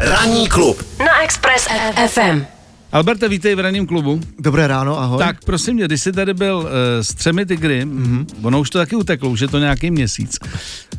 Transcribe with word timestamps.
Ranní 0.00 0.48
klub 0.48 0.82
na 0.98 1.22
Express 1.22 1.68
FM. 2.06 2.44
Alberte, 2.92 3.28
vítej 3.28 3.54
v 3.54 3.60
ranním 3.60 3.86
klubu. 3.86 4.20
Dobré 4.38 4.66
ráno, 4.66 4.98
ahoj. 4.98 5.18
Tak 5.18 5.44
prosím 5.44 5.74
mě, 5.74 5.84
když 5.84 6.02
jsi 6.02 6.12
tady 6.12 6.34
byl 6.34 6.56
uh, 6.56 6.66
s 7.00 7.14
třemi 7.14 7.46
tygry, 7.46 7.84
mm-hmm. 7.84 8.26
ono 8.42 8.60
už 8.60 8.70
to 8.70 8.78
taky 8.78 8.96
uteklo, 8.96 9.30
už 9.30 9.40
je 9.40 9.48
to 9.48 9.58
nějaký 9.58 9.90
měsíc, 9.90 10.38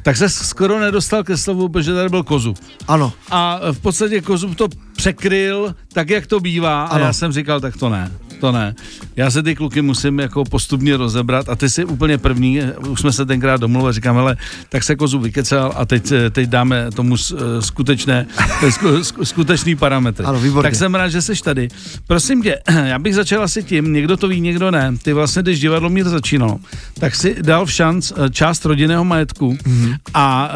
tak 0.03 0.17
se 0.17 0.29
skoro 0.29 0.79
nedostal 0.79 1.23
ke 1.23 1.37
slovu, 1.37 1.69
protože 1.69 1.93
tady 1.93 2.09
byl 2.09 2.23
kozu. 2.23 2.53
Ano. 2.87 3.13
A 3.31 3.59
v 3.71 3.79
podstatě 3.79 4.21
kozu 4.21 4.55
to 4.55 4.67
překryl 4.95 5.75
tak, 5.93 6.09
jak 6.09 6.27
to 6.27 6.39
bývá 6.39 6.85
ano. 6.85 7.03
a 7.03 7.07
já 7.07 7.13
jsem 7.13 7.31
říkal, 7.31 7.59
tak 7.59 7.77
to 7.77 7.89
ne 7.89 8.11
to 8.39 8.51
ne. 8.51 8.75
Já 9.15 9.31
se 9.31 9.43
ty 9.43 9.55
kluky 9.55 9.81
musím 9.81 10.19
jako 10.19 10.43
postupně 10.43 10.97
rozebrat 10.97 11.49
a 11.49 11.55
ty 11.55 11.69
jsi 11.69 11.85
úplně 11.85 12.17
první, 12.17 12.59
už 12.89 12.99
jsme 12.99 13.11
se 13.11 13.25
tenkrát 13.25 13.61
domluvili, 13.61 13.93
říkám, 13.93 14.17
ale 14.17 14.37
tak 14.69 14.83
se 14.83 14.95
kozu 14.95 15.19
vykecel 15.19 15.71
a 15.75 15.85
teď, 15.85 16.13
teď 16.31 16.49
dáme 16.49 16.91
tomu 16.91 17.15
skutečné, 17.59 18.27
skutečný 19.23 19.75
parametry. 19.75 20.25
Ano, 20.25 20.39
výborně. 20.39 20.69
Tak 20.69 20.75
jsem 20.75 20.95
rád, 20.95 21.09
že 21.09 21.21
jsi 21.21 21.43
tady. 21.43 21.67
Prosím 22.07 22.43
tě, 22.43 22.59
já 22.83 22.99
bych 22.99 23.15
začal 23.15 23.43
asi 23.43 23.63
tím, 23.63 23.93
někdo 23.93 24.17
to 24.17 24.27
ví, 24.27 24.41
někdo 24.41 24.71
ne. 24.71 24.93
Ty 25.03 25.13
vlastně, 25.13 25.41
když 25.41 25.59
divadlo 25.59 25.89
Mír 25.89 26.09
začínalo, 26.09 26.59
tak 26.99 27.15
si 27.15 27.35
dal 27.41 27.65
v 27.65 27.71
šanc 27.71 28.11
eh, 28.11 28.29
část 28.29 28.65
rodinného 28.65 29.05
majetku 29.05 29.53
mm-hmm. 29.53 29.95
a 30.13 30.51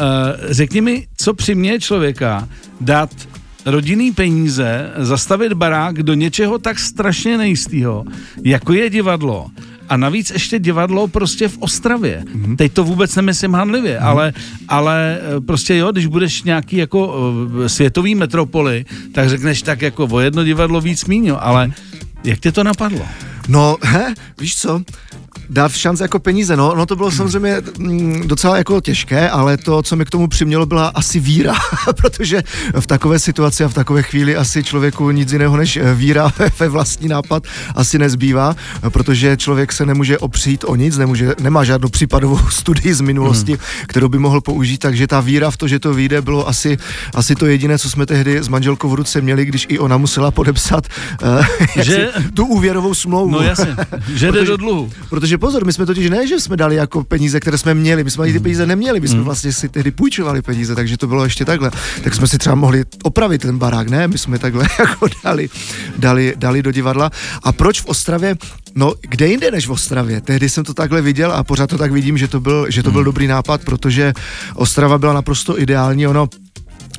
řekni 0.50 0.80
mi, 0.80 1.06
co 1.16 1.34
přiměje 1.34 1.80
člověka 1.80 2.48
dát 2.80 3.10
rodinný 3.66 4.12
peníze 4.12 4.90
zastavit 4.96 5.52
barák 5.52 6.02
do 6.02 6.14
něčeho 6.14 6.58
tak 6.58 6.78
strašně 6.78 7.38
nejistého, 7.38 8.04
jako 8.44 8.72
je 8.72 8.90
divadlo. 8.90 9.46
A 9.88 9.96
navíc 9.96 10.30
ještě 10.30 10.58
divadlo 10.58 11.08
prostě 11.08 11.48
v 11.48 11.58
Ostravě. 11.58 12.24
Mm-hmm. 12.24 12.56
Teď 12.56 12.72
to 12.72 12.84
vůbec 12.84 13.16
nemyslím 13.16 13.54
handlivě, 13.54 13.98
mm-hmm. 13.98 14.06
ale, 14.06 14.32
ale 14.68 15.18
eh, 15.20 15.40
prostě 15.40 15.76
jo, 15.76 15.92
když 15.92 16.06
budeš 16.06 16.42
nějaký 16.42 16.76
jako 16.76 17.06
uh, 17.06 17.66
světový 17.66 18.14
metropoly, 18.14 18.84
tak 19.12 19.28
řekneš 19.28 19.62
tak 19.62 19.82
jako 19.82 20.08
o 20.10 20.20
jedno 20.20 20.44
divadlo 20.44 20.80
víc 20.80 21.04
míňo, 21.04 21.44
ale 21.44 21.72
jak 22.24 22.40
tě 22.40 22.52
to 22.52 22.64
napadlo? 22.64 23.06
No, 23.48 23.76
he, 23.82 24.14
víš 24.40 24.56
co, 24.56 24.82
dát 25.50 25.72
v 25.72 25.76
šanci 25.76 26.02
jako 26.02 26.18
peníze. 26.18 26.56
No, 26.56 26.74
no 26.74 26.86
to 26.86 26.96
bylo 26.96 27.10
samozřejmě 27.10 27.62
mm, 27.78 28.28
docela 28.28 28.56
jako 28.56 28.80
těžké, 28.80 29.30
ale 29.30 29.56
to, 29.56 29.82
co 29.82 29.96
mi 29.96 30.04
k 30.04 30.10
tomu 30.10 30.28
přimělo, 30.28 30.66
byla 30.66 30.88
asi 30.88 31.20
víra, 31.20 31.54
protože 31.96 32.42
v 32.80 32.86
takové 32.86 33.18
situaci 33.18 33.64
a 33.64 33.68
v 33.68 33.74
takové 33.74 34.02
chvíli 34.02 34.36
asi 34.36 34.64
člověku 34.64 35.10
nic 35.10 35.32
jiného 35.32 35.56
než 35.56 35.76
eh, 35.76 35.94
víra 35.94 36.32
ve 36.58 36.68
vlastní 36.68 37.08
nápad 37.08 37.42
asi 37.74 37.98
nezbývá, 37.98 38.56
protože 38.88 39.36
člověk 39.36 39.72
se 39.72 39.86
nemůže 39.86 40.18
opřít 40.18 40.64
o 40.66 40.76
nic, 40.76 40.96
nemůže, 40.96 41.32
nemá 41.40 41.64
žádnou 41.64 41.88
případovou 41.88 42.38
studii 42.50 42.94
z 42.94 43.00
minulosti, 43.00 43.52
hmm. 43.52 43.86
kterou 43.86 44.08
by 44.08 44.18
mohl 44.18 44.40
použít, 44.40 44.78
takže 44.78 45.06
ta 45.06 45.20
víra 45.20 45.50
v 45.50 45.56
to, 45.56 45.68
že 45.68 45.78
to 45.78 45.94
vyjde, 45.94 46.22
bylo 46.22 46.48
asi, 46.48 46.78
asi 47.14 47.34
to 47.34 47.46
jediné, 47.46 47.78
co 47.78 47.90
jsme 47.90 48.06
tehdy 48.06 48.42
s 48.42 48.48
manželkou 48.48 48.88
v 48.88 48.94
ruce 48.94 49.20
měli, 49.20 49.44
když 49.44 49.66
i 49.68 49.78
ona 49.78 49.96
musela 49.96 50.30
podepsat 50.30 50.86
uh, 51.22 51.44
že... 51.82 52.10
tu 52.34 52.46
úvěrovou 52.46 52.94
smlouvu. 52.94 53.30
No 53.30 53.42
jasně, 53.42 53.76
že 54.14 54.32
jde 54.32 54.44
do 54.44 54.56
dluhu. 54.56 54.90
Protože 55.10 55.33
protože 55.34 55.38
pozor, 55.38 55.64
my 55.64 55.72
jsme 55.72 55.86
totiž 55.86 56.10
ne, 56.10 56.26
že 56.26 56.40
jsme 56.40 56.56
dali 56.56 56.76
jako 56.76 57.04
peníze, 57.04 57.40
které 57.40 57.58
jsme 57.58 57.74
měli, 57.74 58.04
my 58.04 58.10
jsme 58.10 58.22
ani 58.22 58.32
ty 58.32 58.38
hmm. 58.38 58.42
peníze 58.42 58.66
neměli, 58.66 59.00
my 59.00 59.08
jsme 59.08 59.16
hmm. 59.16 59.24
vlastně 59.24 59.52
si 59.52 59.68
tehdy 59.68 59.90
půjčovali 59.90 60.42
peníze, 60.42 60.74
takže 60.74 60.96
to 60.96 61.06
bylo 61.06 61.24
ještě 61.24 61.44
takhle. 61.44 61.70
Tak 62.04 62.14
jsme 62.14 62.26
si 62.28 62.38
třeba 62.38 62.54
mohli 62.54 62.84
opravit 63.02 63.42
ten 63.42 63.58
barák, 63.58 63.88
ne? 63.88 64.08
My 64.08 64.18
jsme 64.18 64.38
takhle 64.38 64.66
jako 64.78 65.06
dali, 65.24 65.48
dali, 65.98 66.34
dali 66.36 66.62
do 66.62 66.70
divadla. 66.70 67.10
A 67.42 67.52
proč 67.52 67.80
v 67.80 67.86
Ostravě? 67.86 68.36
No, 68.74 68.94
kde 69.00 69.26
jinde 69.26 69.50
než 69.50 69.66
v 69.66 69.70
Ostravě? 69.70 70.20
Tehdy 70.20 70.48
jsem 70.48 70.64
to 70.64 70.74
takhle 70.74 71.02
viděl 71.02 71.32
a 71.32 71.44
pořád 71.44 71.66
to 71.66 71.78
tak 71.78 71.92
vidím, 71.92 72.18
že 72.18 72.28
to 72.28 72.40
byl, 72.40 72.66
že 72.70 72.82
to 72.82 72.90
byl 72.90 73.00
hmm. 73.00 73.04
dobrý 73.04 73.26
nápad, 73.26 73.64
protože 73.64 74.12
Ostrava 74.54 74.98
byla 74.98 75.12
naprosto 75.12 75.60
ideální. 75.60 76.06
Ono 76.06 76.28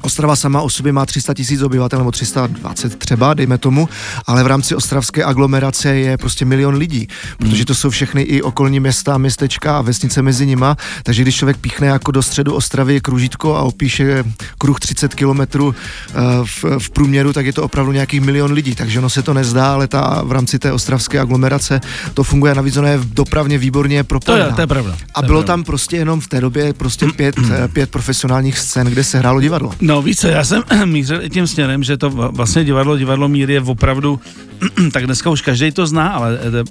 Ostrava 0.06 0.36
sama 0.36 0.61
o 0.61 0.70
sobě 0.70 0.92
má 0.92 1.06
300 1.06 1.34
tisíc 1.34 1.61
obyvatel, 1.61 2.00
nebo 2.00 2.11
320 2.11 2.95
třeba, 2.95 3.34
dejme 3.34 3.58
tomu, 3.58 3.89
ale 4.28 4.44
v 4.44 4.47
rámci 4.47 4.75
ostravské 4.75 5.23
aglomerace 5.23 5.95
je 5.95 6.17
prostě 6.17 6.45
milion 6.45 6.75
lidí, 6.75 7.08
protože 7.38 7.56
hmm. 7.56 7.66
to 7.66 7.75
jsou 7.75 7.89
všechny 7.89 8.22
i 8.22 8.42
okolní 8.42 8.80
města, 8.80 9.17
městečka 9.17 9.78
a 9.78 9.81
vesnice 9.81 10.22
mezi 10.22 10.46
nima, 10.46 10.78
takže 11.03 11.22
když 11.22 11.35
člověk 11.35 11.57
píchne 11.57 11.88
jako 11.88 12.12
do 12.12 12.24
středu 12.24 12.53
Ostravy 12.53 13.02
kružítko 13.02 13.56
a 13.56 13.62
opíše 13.62 14.24
kruh 14.57 14.80
30 14.80 15.16
kilometrů 15.16 15.75
eh, 15.75 16.13
v, 16.44 16.66
v 16.80 16.90
průměru, 16.90 17.34
tak 17.34 17.46
je 17.46 17.53
to 17.53 17.63
opravdu 17.63 17.91
nějakých 17.91 18.22
milion 18.22 18.51
lidí, 18.51 18.75
takže 18.75 19.00
ono 19.00 19.09
se 19.09 19.24
to 19.24 19.34
nezdá, 19.34 19.74
ale 19.74 19.88
ta 19.88 20.22
v 20.24 20.31
rámci 20.31 20.59
té 20.59 20.72
ostravské 20.72 21.19
aglomerace 21.19 21.81
to 22.13 22.24
funguje, 22.24 22.56
navíc 22.56 22.78
ono 22.78 22.88
je 22.88 23.00
dopravně 23.03 23.57
výborně 23.57 24.03
propojená. 24.03 24.46
To 24.46 24.50
je, 24.51 24.56
to 24.56 24.62
je 24.62 24.68
pravda. 24.68 24.97
A 25.16 25.22
bylo 25.22 25.40
pravda. 25.40 25.53
tam 25.53 25.63
prostě 25.63 25.97
jenom 25.97 26.22
v 26.22 26.28
té 26.28 26.41
době 26.41 26.74
prostě 26.74 27.07
pět, 27.16 27.35
eh, 27.51 27.68
pět 27.68 27.90
profesionálních 27.90 28.57
scén, 28.59 28.88
kde 28.88 29.03
se 29.03 29.18
hrálo 29.18 29.41
divadlo. 29.41 29.72
No 29.81 29.94
víš 30.01 30.17
co, 30.17 30.28
já 30.28 30.44
jsem 30.44 30.63
mířil 30.85 31.23
i 31.23 31.29
tím 31.29 31.47
směrem, 31.47 31.83
že 31.83 31.97
to 31.97 32.09
vlastně 32.09 32.63
divadlo, 32.63 32.97
divadlo 32.97 33.28
míry 33.28 33.53
je 33.53 33.61
opravdu, 33.61 34.19
tak 34.91 35.06
dneska 35.06 35.29
už 35.29 35.41
každý 35.41 35.72
to 35.72 35.88
zná, 35.88 36.07
ale 36.07 36.39
eh, 36.41 36.63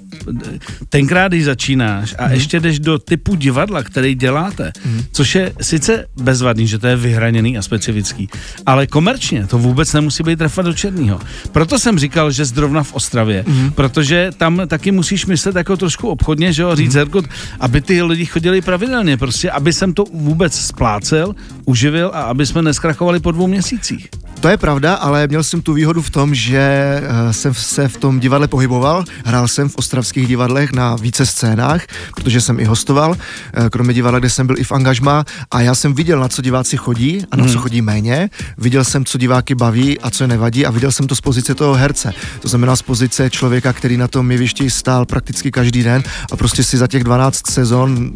tenkrát, 0.89 1.27
když 1.27 1.45
začínáš 1.45 2.15
a 2.17 2.25
hmm. 2.25 2.33
ještě 2.33 2.59
jdeš 2.59 2.79
do 2.79 2.99
typu 2.99 3.35
divadla, 3.35 3.83
který 3.83 4.15
děláte, 4.15 4.71
hmm. 4.83 5.03
což 5.11 5.35
je 5.35 5.53
sice 5.61 6.05
bezvadný, 6.21 6.67
že 6.67 6.79
to 6.79 6.87
je 6.87 6.95
vyhraněný 6.95 7.57
a 7.57 7.61
specifický, 7.61 8.29
ale 8.65 8.87
komerčně 8.87 9.47
to 9.47 9.57
vůbec 9.57 9.93
nemusí 9.93 10.23
být 10.23 10.39
trefa 10.39 10.61
do 10.61 10.73
černého. 10.73 11.19
Proto 11.51 11.79
jsem 11.79 11.99
říkal, 11.99 12.31
že 12.31 12.45
zrovna 12.45 12.83
v 12.83 12.93
Ostravě, 12.93 13.43
hmm. 13.47 13.71
protože 13.71 14.31
tam 14.37 14.61
taky 14.67 14.91
musíš 14.91 15.25
myslet 15.25 15.55
jako 15.55 15.77
trošku 15.77 16.07
obchodně, 16.07 16.53
že 16.53 16.61
jo, 16.61 16.75
říct, 16.75 16.95
hmm. 16.95 17.23
aby 17.59 17.81
ty 17.81 18.01
lidi 18.01 18.25
chodili 18.25 18.61
pravidelně, 18.61 19.17
prostě, 19.17 19.51
aby 19.51 19.73
jsem 19.73 19.93
to 19.93 20.03
vůbec 20.13 20.53
splácel, 20.53 21.35
uživil 21.65 22.11
a 22.13 22.21
aby 22.21 22.45
jsme 22.45 22.61
neskrachovali 22.61 23.04
po 23.19 23.31
dvou 23.31 23.47
měsících. 23.47 24.09
To 24.39 24.49
je 24.49 24.57
pravda, 24.57 24.95
ale 24.95 25.27
měl 25.27 25.43
jsem 25.43 25.61
tu 25.61 25.73
výhodu 25.73 26.01
v 26.01 26.09
tom, 26.09 26.35
že 26.35 26.59
eh, 26.59 27.33
jsem 27.33 27.53
se 27.53 27.87
v 27.87 27.97
tom 27.97 28.19
divadle 28.19 28.47
pohyboval. 28.47 29.03
Hrál 29.25 29.47
jsem 29.47 29.69
v 29.69 29.75
ostravských 29.75 30.27
divadlech 30.27 30.71
na 30.71 30.95
více 30.95 31.25
scénách, 31.25 31.85
protože 32.15 32.41
jsem 32.41 32.59
i 32.59 32.65
hostoval, 32.65 33.15
eh, 33.53 33.69
kromě 33.69 33.93
divadla, 33.93 34.19
kde 34.19 34.29
jsem 34.29 34.47
byl 34.47 34.59
i 34.59 34.63
v 34.63 34.71
angažmá 34.71 35.25
a 35.51 35.61
já 35.61 35.75
jsem 35.75 35.93
viděl, 35.93 36.19
na 36.19 36.27
co 36.27 36.41
diváci 36.41 36.77
chodí 36.77 37.25
a 37.31 37.37
na 37.37 37.47
co 37.47 37.57
chodí 37.57 37.81
méně. 37.81 38.29
Viděl 38.57 38.83
jsem, 38.83 39.05
co 39.05 39.17
diváky 39.17 39.55
baví 39.55 39.99
a 39.99 40.09
co 40.09 40.23
je 40.23 40.27
nevadí 40.27 40.65
a 40.65 40.71
viděl 40.71 40.91
jsem 40.91 41.07
to 41.07 41.15
z 41.15 41.21
pozice 41.21 41.55
toho 41.55 41.73
herce. 41.73 42.13
To 42.39 42.47
znamená 42.47 42.75
z 42.75 42.81
pozice 42.81 43.29
člověka, 43.29 43.73
který 43.73 43.97
na 43.97 44.07
tom 44.07 44.31
jevišti 44.31 44.69
stál 44.69 45.05
prakticky 45.05 45.51
každý 45.51 45.83
den 45.83 46.03
a 46.31 46.35
prostě 46.35 46.63
si 46.63 46.77
za 46.77 46.87
těch 46.87 47.03
12 47.03 47.51
sezon, 47.51 48.11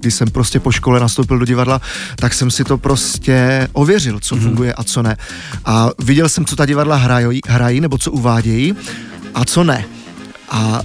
kdy 0.00 0.10
jsem 0.10 0.30
prostě 0.30 0.60
po 0.60 0.72
škole 0.72 1.00
nastoupil 1.00 1.38
do 1.38 1.44
divadla, 1.44 1.80
tak 2.16 2.34
jsem 2.34 2.50
si 2.50 2.64
to 2.64 2.78
prostě 2.78 3.68
ověřil, 3.72 4.20
co 4.20 4.29
hmm. 4.34 4.44
funguje 4.44 4.74
a 4.74 4.84
co 4.84 5.02
ne 5.02 5.16
a 5.64 5.90
viděl 5.98 6.28
jsem, 6.28 6.44
co 6.44 6.56
ta 6.56 6.66
divadla 6.66 6.96
hrají, 6.96 7.40
hrají 7.48 7.80
nebo 7.80 7.98
co 7.98 8.10
uvádějí 8.12 8.76
a 9.34 9.44
co 9.44 9.64
ne. 9.64 9.84
A 10.50 10.82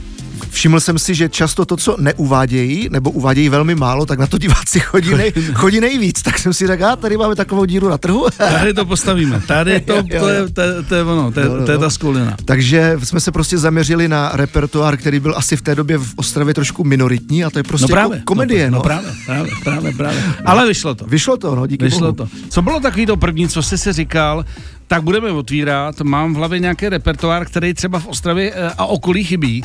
všiml 0.49 0.79
jsem 0.79 0.99
si, 0.99 1.15
že 1.15 1.29
často 1.29 1.65
to, 1.65 1.77
co 1.77 1.95
neuvádějí, 1.99 2.87
nebo 2.91 3.11
uvádějí 3.11 3.49
velmi 3.49 3.75
málo, 3.75 4.05
tak 4.05 4.19
na 4.19 4.27
to 4.27 4.37
diváci 4.37 4.79
chodí, 4.79 5.15
nej, 5.15 5.33
chodí 5.53 5.79
nejvíc. 5.81 6.21
Tak 6.21 6.39
jsem 6.39 6.53
si 6.53 6.67
řekl, 6.67 6.85
a 6.85 6.95
tady 6.95 7.17
máme 7.17 7.35
takovou 7.35 7.65
díru 7.65 7.89
na 7.89 7.97
trhu. 7.97 8.25
Tady 8.37 8.73
to 8.73 8.85
postavíme. 8.85 9.41
Tady 9.47 9.79
to, 9.79 10.03
to, 10.19 10.29
je, 10.29 10.43
to, 10.49 10.61
to 10.89 10.95
je 10.95 11.03
ono, 11.03 11.31
to, 11.31 11.43
no, 11.43 11.57
no, 11.57 11.65
to 11.65 11.71
je 11.71 11.77
ta 11.77 11.89
skulina. 11.89 12.37
Takže 12.45 12.97
jsme 13.03 13.19
se 13.19 13.31
prostě 13.31 13.57
zaměřili 13.57 14.07
na 14.07 14.31
repertoár, 14.33 14.97
který 14.97 15.19
byl 15.19 15.33
asi 15.37 15.57
v 15.57 15.61
té 15.61 15.75
době 15.75 15.97
v 15.97 16.13
Ostravě 16.15 16.53
trošku 16.53 16.83
minoritní 16.83 17.43
a 17.43 17.49
to 17.49 17.59
je 17.59 17.63
prostě 17.63 17.91
no 17.91 17.95
právě, 17.95 18.21
komedie. 18.25 18.71
No, 18.71 18.77
no. 18.77 18.83
právě, 18.83 19.11
právě, 19.25 19.51
právě, 19.63 19.93
právě. 19.93 20.23
Ale 20.45 20.67
vyšlo 20.67 20.95
to. 20.95 21.05
Vyšlo 21.05 21.37
to, 21.37 21.55
no, 21.55 21.67
díky 21.67 21.85
Vyšlo 21.85 21.99
bohu. 21.99 22.13
to. 22.13 22.27
Co 22.49 22.61
bylo 22.61 22.79
takový 22.79 23.05
to 23.05 23.17
první, 23.17 23.47
co 23.47 23.63
jsi 23.63 23.77
si 23.77 23.93
říkal, 23.93 24.45
tak 24.87 25.03
budeme 25.03 25.31
otvírat. 25.31 26.01
Mám 26.01 26.33
v 26.33 26.37
hlavě 26.37 26.59
nějaký 26.59 26.89
repertoár, 26.89 27.45
který 27.45 27.73
třeba 27.73 27.99
v 27.99 28.07
Ostravě 28.07 28.53
eh, 28.55 28.71
a 28.77 28.85
okolí 28.85 29.23
chybí. 29.23 29.63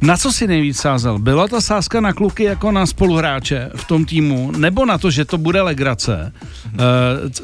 Na 0.00 0.16
co 0.16 0.32
si 0.32 0.46
nejvíc 0.46 0.76
sázel? 0.76 1.18
Byla 1.18 1.48
ta 1.48 1.60
sázka 1.60 2.00
na 2.00 2.12
kluky 2.12 2.44
jako 2.44 2.72
na 2.72 2.86
spoluhráče 2.86 3.70
v 3.74 3.84
tom 3.84 4.04
týmu, 4.04 4.50
nebo 4.50 4.86
na 4.86 4.98
to, 4.98 5.10
že 5.10 5.24
to 5.24 5.38
bude 5.38 5.62
legrace? 5.62 6.32
Eh, 6.66 6.78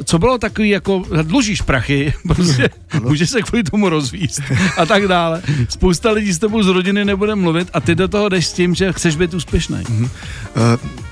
co 0.05 0.19
bylo 0.19 0.39
takový 0.39 0.69
jako, 0.69 1.05
dlužíš 1.23 1.63
prachy, 1.63 2.15
prostě 2.27 2.69
můžeš 3.03 3.31
se 3.31 3.43
kvůli 3.43 3.63
tomu 3.63 3.89
rozvíst 3.89 4.43
a 4.77 4.87
tak 4.87 5.09
dále. 5.09 5.43
Spousta 5.69 6.11
lidí 6.11 6.33
s 6.33 6.39
tebou 6.39 6.63
z 6.63 6.69
rodiny 6.69 7.05
nebude 7.05 7.35
mluvit 7.35 7.69
a 7.73 7.81
ty 7.81 7.95
do 7.95 8.09
toho 8.09 8.29
jdeš 8.29 8.47
s 8.47 8.53
tím, 8.53 8.75
že 8.75 8.93
chceš 8.93 9.17
být 9.17 9.35
úspěšný. 9.35 9.85
Uh, 9.89 11.06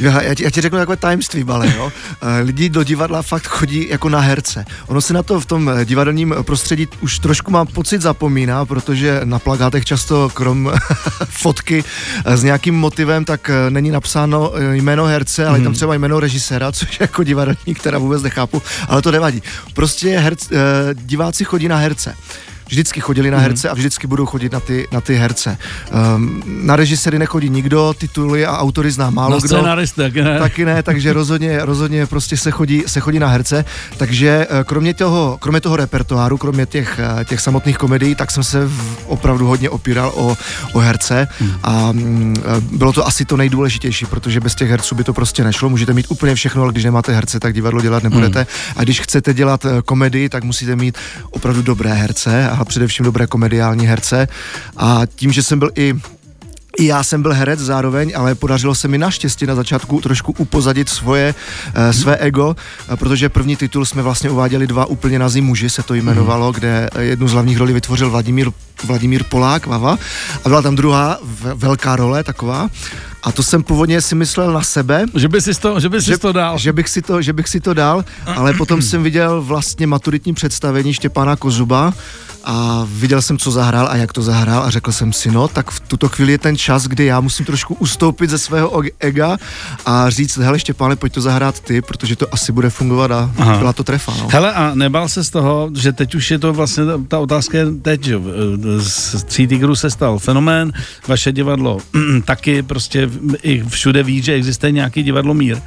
já, 0.00 0.22
já, 0.22 0.34
ti, 0.34 0.44
já 0.44 0.50
ti 0.50 0.60
řeknu 0.60 0.78
takové 0.78 0.96
tajemství, 0.96 1.44
ale 1.48 1.72
jo. 1.76 1.92
Eh, 2.22 2.40
lidi 2.40 2.68
do 2.68 2.82
divadla 2.82 3.22
fakt 3.22 3.46
chodí 3.46 3.88
jako 3.88 4.08
na 4.08 4.20
herce. 4.20 4.64
Ono 4.86 5.00
se 5.00 5.14
na 5.14 5.22
to 5.22 5.40
v 5.40 5.46
tom 5.46 5.70
eh, 5.70 5.84
divadelním 5.84 6.34
prostředí 6.42 6.88
už 7.00 7.18
trošku 7.18 7.50
mám 7.50 7.66
pocit 7.66 8.02
zapomíná, 8.02 8.64
protože 8.64 9.20
na 9.24 9.38
plagátech 9.38 9.84
často 9.84 10.28
krom 10.28 10.72
fotky 11.24 11.84
eh, 12.24 12.36
s 12.36 12.42
nějakým 12.42 12.74
motivem, 12.74 13.24
tak 13.24 13.50
není 13.70 13.90
napsáno 13.90 14.52
jméno 14.72 15.04
herce, 15.04 15.46
ale 15.46 15.56
hmm. 15.56 15.64
tam 15.64 15.74
třeba 15.74 15.94
jméno 15.94 16.20
režiséra, 16.20 16.72
což 16.80 17.00
jako 17.00 17.22
divadelník, 17.22 17.78
která 17.78 17.98
vůbec 17.98 18.22
nechápu, 18.22 18.62
ale 18.88 19.02
to 19.02 19.10
nevadí. 19.10 19.42
Prostě 19.74 20.18
herc, 20.18 20.48
diváci 20.94 21.44
chodí 21.44 21.68
na 21.68 21.76
herce. 21.76 22.14
Vždycky 22.70 23.00
chodili 23.00 23.30
na 23.30 23.36
Mhm. 23.38 23.44
herce 23.46 23.68
a 23.68 23.74
vždycky 23.74 24.06
budou 24.06 24.26
chodit 24.26 24.52
na 24.52 24.60
ty, 24.60 24.88
na 24.92 25.00
ty 25.00 25.14
herce. 25.14 25.58
Um, 26.16 26.42
na 26.46 26.76
režiséry 26.76 27.18
nechodí 27.18 27.48
nikdo, 27.50 27.94
tituly 27.98 28.46
a 28.46 28.58
autory 28.58 28.90
zná 28.90 29.10
málo 29.10 29.30
Na 29.30 29.36
kdo. 29.38 29.48
taky 29.94 30.22
ne? 30.22 30.38
Taky 30.38 30.64
ne, 30.64 30.82
takže 30.82 31.12
rozhodně, 31.20 31.58
rozhodně 31.64 32.06
prostě 32.06 32.36
se 32.36 32.50
chodí, 32.50 32.82
se 32.86 33.00
chodí 33.00 33.18
na 33.18 33.26
herce, 33.28 33.64
takže 33.96 34.46
eh, 34.50 34.64
kromě 34.64 34.94
toho, 34.94 35.36
kromě 35.40 35.60
toho 35.60 35.76
repertoáru, 35.76 36.38
kromě 36.38 36.66
těch, 36.66 37.00
eh, 37.20 37.24
těch 37.24 37.40
samotných 37.40 37.78
komedií, 37.78 38.14
tak 38.14 38.30
jsem 38.30 38.44
se 38.44 38.66
v, 38.66 38.96
opravdu 39.06 39.46
hodně 39.46 39.70
opíral 39.70 40.12
o, 40.14 40.36
o 40.72 40.78
herce 40.78 41.28
a 41.62 41.92
mm, 41.92 42.36
eh, 42.38 42.60
bylo 42.76 42.92
to 42.92 43.06
asi 43.06 43.24
to 43.24 43.36
nejdůležitější, 43.36 44.06
protože 44.06 44.40
bez 44.40 44.54
těch 44.54 44.70
herců 44.70 44.94
by 44.94 45.04
to 45.04 45.12
prostě 45.12 45.44
nešlo, 45.44 45.68
můžete 45.68 45.92
mít 45.92 46.06
úplně 46.08 46.34
všechno, 46.34 46.62
ale 46.62 46.72
když 46.72 46.84
nemáte 46.84 47.12
herce, 47.14 47.40
tak 47.40 47.54
divadlo 47.54 47.80
dělat 47.80 48.02
nebudete 48.02 48.46
a 48.76 48.82
když 48.82 49.00
chcete 49.00 49.34
dělat 49.34 49.66
komedii, 49.84 50.28
tak 50.28 50.44
musíte 50.44 50.76
mít 50.76 50.98
opravdu 51.30 51.62
dobré 51.62 51.92
herce 51.92 52.48
a 52.50 52.59
především 52.64 53.04
dobré 53.04 53.26
komediální 53.26 53.86
herce 53.86 54.28
a 54.76 55.02
tím, 55.14 55.32
že 55.32 55.42
jsem 55.42 55.58
byl 55.58 55.70
i 55.76 55.94
i 56.78 56.86
já 56.86 57.02
jsem 57.02 57.22
byl 57.22 57.32
herec 57.34 57.60
zároveň, 57.60 58.12
ale 58.16 58.34
podařilo 58.34 58.74
se 58.74 58.88
mi 58.88 58.98
naštěstí 58.98 59.46
na 59.46 59.54
začátku 59.54 60.00
trošku 60.00 60.34
upozadit 60.38 60.88
svoje, 60.88 61.34
eh, 61.74 61.92
své 61.92 62.16
ego, 62.16 62.56
eh, 62.92 62.96
protože 62.96 63.28
první 63.28 63.56
titul 63.56 63.84
jsme 63.84 64.02
vlastně 64.02 64.30
uváděli 64.30 64.66
dva 64.66 64.86
úplně 64.86 65.18
nazí 65.18 65.40
muži, 65.40 65.70
se 65.70 65.82
to 65.82 65.94
jmenovalo, 65.94 66.52
kde 66.52 66.90
eh, 66.94 67.02
jednu 67.02 67.28
z 67.28 67.32
hlavních 67.32 67.58
rolí 67.58 67.72
vytvořil 67.72 68.10
Vladimír, 68.10 68.50
Vladimír 68.84 69.24
Polák, 69.24 69.66
Vava, 69.66 69.98
a 70.44 70.48
byla 70.48 70.62
tam 70.62 70.76
druhá 70.76 71.18
velká 71.54 71.96
role 71.96 72.24
taková. 72.24 72.68
A 73.22 73.32
to 73.32 73.42
jsem 73.42 73.62
původně 73.62 74.00
si 74.00 74.14
myslel 74.14 74.52
na 74.52 74.62
sebe, 74.62 75.04
Že 75.14 75.28
by 75.28 75.40
si 75.40 75.54
to, 75.54 75.80
že 75.80 75.88
by 75.88 76.02
si 76.02 76.18
to 76.18 76.32
dal. 76.32 76.58
že 76.58 76.72
bych 76.72 76.88
si 76.88 77.02
to, 77.02 77.22
že 77.22 77.32
bych 77.32 77.48
si 77.48 77.60
to 77.60 77.74
dal, 77.74 78.04
ale 78.26 78.54
potom 78.54 78.82
jsem 78.82 79.02
viděl 79.02 79.42
vlastně 79.42 79.86
maturitní 79.86 80.34
představení 80.34 80.94
Štěpána 80.94 81.36
Kozuba 81.36 81.92
a 82.44 82.86
viděl 82.90 83.22
jsem, 83.22 83.38
co 83.38 83.50
zahrál 83.50 83.88
a 83.90 83.96
jak 83.96 84.12
to 84.12 84.22
zahrál 84.22 84.62
a 84.62 84.70
řekl 84.70 84.92
jsem 84.92 85.12
si, 85.12 85.30
no, 85.30 85.48
tak 85.48 85.70
v 85.70 85.80
tuto 85.80 86.08
chvíli 86.08 86.32
je 86.32 86.38
ten 86.38 86.56
čas, 86.56 86.86
kdy 86.86 87.04
já 87.04 87.20
musím 87.20 87.46
trošku 87.46 87.74
ustoupit 87.74 88.30
ze 88.30 88.38
svého 88.38 88.82
ega 89.00 89.36
a 89.86 90.10
říct, 90.10 90.36
hele 90.36 90.58
Štěpáne, 90.58 90.96
pojď 90.96 91.12
to 91.12 91.20
zahrát 91.20 91.60
ty, 91.60 91.82
protože 91.82 92.16
to 92.16 92.26
asi 92.32 92.52
bude 92.52 92.70
fungovat 92.70 93.10
a 93.10 93.30
Aha. 93.38 93.58
byla 93.58 93.72
to 93.72 93.84
trefa, 93.84 94.14
no. 94.18 94.28
Hele, 94.32 94.52
a 94.52 94.74
nebal 94.74 95.08
se 95.08 95.24
z 95.24 95.30
toho, 95.30 95.70
že 95.76 95.92
teď 95.92 96.14
už 96.14 96.30
je 96.30 96.38
to 96.38 96.52
vlastně, 96.52 96.84
ta, 97.08 97.18
otázka 97.18 97.58
je 97.58 97.66
teď, 97.82 98.04
že 98.04 98.20
z 98.78 99.24
Tří 99.24 99.46
tigrů 99.46 99.76
se 99.76 99.90
stal 99.90 100.18
fenomén, 100.18 100.72
vaše 101.08 101.32
divadlo 101.32 101.78
taky 102.24 102.62
prostě 102.62 103.10
i 103.42 103.62
všude 103.68 104.02
ví, 104.02 104.22
že 104.22 104.32
existuje 104.32 104.72
nějaký 104.72 105.02
divadlo 105.02 105.34
mír. 105.34 105.58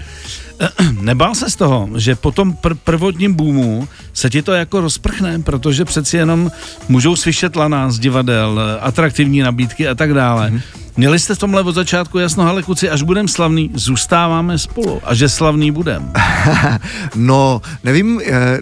Nebál 1.01 1.35
se 1.35 1.49
z 1.49 1.55
toho, 1.55 1.89
že 1.95 2.15
po 2.15 2.31
tom 2.31 2.53
pr- 2.53 2.77
prvotním 2.83 3.33
boomu 3.33 3.87
se 4.13 4.29
ti 4.29 4.41
to 4.41 4.51
jako 4.51 4.81
rozprchne, 4.81 5.39
protože 5.39 5.85
přeci 5.85 6.17
jenom 6.17 6.51
můžou 6.89 7.15
slyšet 7.15 7.55
lana 7.55 7.91
z 7.91 7.99
divadel, 7.99 8.61
atraktivní 8.81 9.39
nabídky 9.39 9.87
a 9.87 9.95
tak 9.95 10.13
dále. 10.13 10.49
Mhm. 10.49 10.61
Měli 10.97 11.19
jste 11.19 11.35
v 11.35 11.39
tomhle 11.39 11.61
od 11.61 11.75
začátku 11.75 12.19
jasno, 12.19 12.43
hele 12.43 12.63
kuci, 12.63 12.89
až 12.89 13.01
budem 13.01 13.27
slavný, 13.27 13.71
zůstáváme 13.73 14.57
spolu 14.57 15.01
a 15.03 15.13
že 15.13 15.29
slavný 15.29 15.71
budem. 15.71 16.13
No, 17.15 17.61
nevím, 17.83 18.21
eh, 18.25 18.59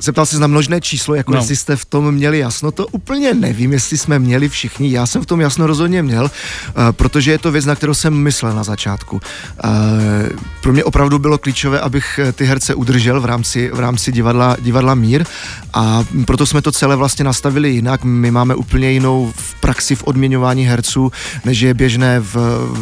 zeptal 0.00 0.26
jsi 0.26 0.38
na 0.38 0.46
množné 0.46 0.80
číslo, 0.80 1.14
jako 1.14 1.32
No. 1.32 1.38
jestli 1.38 1.56
jste 1.56 1.76
v 1.76 1.84
tom 1.84 2.12
měli 2.12 2.38
jasno, 2.38 2.70
to 2.70 2.86
úplně 2.86 3.34
nevím, 3.34 3.72
jestli 3.72 3.98
jsme 3.98 4.18
měli 4.18 4.48
všichni, 4.48 4.90
já 4.92 5.06
jsem 5.06 5.22
v 5.22 5.26
tom 5.26 5.40
jasno 5.40 5.66
rozhodně 5.66 6.02
měl, 6.02 6.30
eh, 6.30 6.72
protože 6.92 7.30
je 7.30 7.38
to 7.38 7.52
věc, 7.52 7.64
na 7.64 7.74
kterou 7.74 7.94
jsem 7.94 8.14
myslel 8.14 8.52
na 8.54 8.64
začátku. 8.64 9.20
Eh, 9.64 9.68
Pro 10.60 10.72
mě 10.72 10.84
opravdu 10.84 11.18
bylo 11.18 11.38
klíčové, 11.38 11.80
abych 11.80 12.18
eh, 12.22 12.32
ty 12.32 12.44
herce 12.44 12.74
udržel 12.74 13.20
v 13.20 13.24
rámci, 13.24 13.70
v 13.74 13.80
rámci 13.80 14.12
divadla, 14.12 14.56
divadla 14.60 14.94
Mír 14.94 15.24
a 15.74 16.04
proto 16.26 16.46
jsme 16.46 16.62
to 16.62 16.72
celé 16.72 16.96
vlastně 16.96 17.24
nastavili 17.24 17.70
jinak, 17.70 18.04
my 18.04 18.30
máme 18.30 18.54
úplně 18.54 18.90
jinou 18.90 19.32
v 19.36 19.54
praxi 19.60 19.94
v 19.96 20.04
odměňování 20.04 20.64
herců, 20.66 21.12
než 21.44 21.60
je 21.60 21.74
běžné 21.74 22.20
v, 22.20 22.36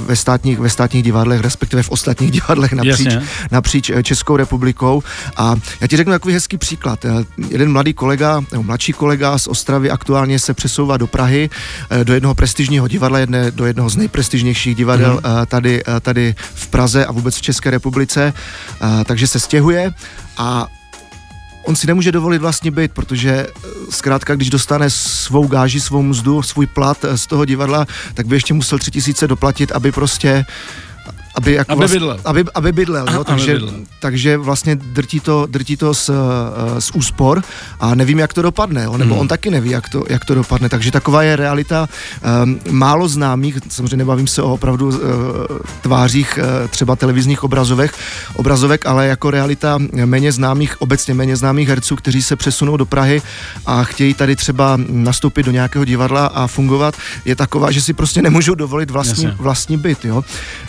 ve, 0.07 0.17
státních, 0.17 0.59
ve 0.59 0.71
státních 0.71 1.03
divadlech, 1.03 1.41
respektive 1.41 1.83
v 1.83 1.91
ostatních 1.91 2.31
divadlech 2.31 2.73
napříč, 2.73 3.07
Jasně. 3.07 3.23
napříč 3.51 3.91
Českou 4.03 4.37
republikou. 4.37 5.03
A 5.37 5.55
já 5.81 5.87
ti 5.87 5.97
řeknu 5.97 6.13
takový 6.13 6.35
hezký 6.35 6.59
příklad. 6.59 7.04
Eh, 7.05 7.25
Jeden 7.49 7.73
mladý 7.73 7.95
kolega, 7.95 8.45
nebo 8.53 8.63
mladší 8.63 8.93
kolega 8.93 9.39
z 9.39 9.47
Ostravy 9.47 9.91
aktuálně 9.91 10.39
se 10.39 10.55
přesouvá 10.55 10.97
do 10.97 11.07
Prahy, 11.07 11.51
eh, 11.91 12.05
do 12.05 12.15
jednoho 12.15 12.35
prestižního 12.35 12.89
divadla, 12.89 13.19
jedné, 13.19 13.51
do 13.51 13.67
jednoho 13.67 13.89
z 13.89 13.97
nejprestižnějších 13.97 14.75
divadel 14.75 15.15
mm. 15.15 15.47
tady, 15.47 15.83
tady 16.01 16.35
v 16.55 16.67
Praze 16.67 17.07
a 17.07 17.13
vůbec 17.13 17.37
v 17.37 17.43
České 17.43 17.71
republice. 17.71 18.33
Takže 19.05 19.27
se 19.27 19.41
stěhuje 19.41 19.93
a 20.37 20.67
on 21.65 21.77
si 21.77 21.87
nemůže 21.87 22.13
dovolit 22.13 22.39
vlastně 22.39 22.71
být, 22.71 22.93
protože 22.93 23.47
zkrátka, 23.91 24.35
když 24.35 24.51
dostane 24.51 24.91
svou 24.91 25.47
gáži, 25.47 25.81
svou 25.81 26.03
mzdu, 26.03 26.43
svůj 26.43 26.67
plat 26.67 27.05
z 27.15 27.27
toho 27.27 27.45
divadla, 27.45 27.87
tak 28.15 28.27
by 28.27 28.37
ještě 28.37 28.55
musel 28.55 28.79
tři 28.79 28.91
tisíce 28.91 29.29
doplatit, 29.29 29.73
aby 29.73 29.93
prostě 29.93 30.45
aby, 31.35 31.53
jako 31.53 31.73
Aby 31.73 31.79
vlastně, 31.79 31.99
bydlel. 32.01 32.19
Aby, 32.25 32.45
aby 32.55 32.73
bydlel, 32.73 33.07
jo, 33.13 33.17
Aby 33.17 33.25
takže, 33.25 33.53
bydlel. 33.53 33.75
takže 34.01 34.37
vlastně 34.37 34.77
drtí 34.77 35.21
to, 35.21 35.47
drtí 35.51 35.77
to 35.77 35.95
z, 35.95 36.09
eh, 36.11 36.81
z 36.81 36.91
úspor 36.91 37.43
a 37.81 37.95
nevím, 37.95 38.19
jak 38.19 38.33
to 38.33 38.43
dopadne, 38.43 38.85
jo, 38.85 38.97
nebo 38.99 39.15
Hmm. 39.15 39.21
on 39.21 39.29
taky 39.29 39.51
neví, 39.51 39.71
jak 39.71 39.89
to, 39.89 40.05
jak 40.09 40.25
to 40.25 40.35
dopadne, 40.35 40.69
takže 40.69 40.91
taková 40.91 41.23
je 41.23 41.37
realita 41.37 41.89
um, 42.45 42.61
málo 42.71 43.09
známých, 43.09 43.59
samozřejmě 43.69 43.97
nebavím 43.97 44.27
se 44.27 44.43
o 44.43 44.53
opravdu 44.55 44.87
uh, 44.89 44.95
tvářích 45.81 46.39
uh, 46.39 46.69
třeba 46.69 46.97
televizních 46.97 47.45
obrazovek, 47.45 47.93
obrazovek, 48.35 48.87
ale 48.87 49.07
jako 49.07 49.31
realita 49.31 49.79
méně 50.05 50.33
známých, 50.33 50.83
obecně 50.83 51.15
méně 51.15 51.37
známých 51.37 51.69
herců, 51.69 51.97
kteří 51.97 52.23
se 52.23 52.37
přesunou 52.37 52.77
do 52.77 52.87
Prahy 52.87 53.23
a 53.67 53.85
chtějí 53.85 54.15
tady 54.15 54.37
třeba 54.37 54.79
nastoupit 54.89 55.43
do 55.47 55.53
nějakého 55.53 55.85
divadla 55.85 56.27
a 56.27 56.47
fungovat, 56.47 56.95
je 57.25 57.37
taková, 57.37 57.71
že 57.71 57.81
si 57.83 57.93
prostě 57.93 58.23
nemůžou 58.23 58.55
dovolit 58.55 58.91
vlastní, 58.91 59.25
Jasně. 59.25 59.37
vlastní 59.43 59.77
byt, 59.77 60.05
jo. 60.05 60.25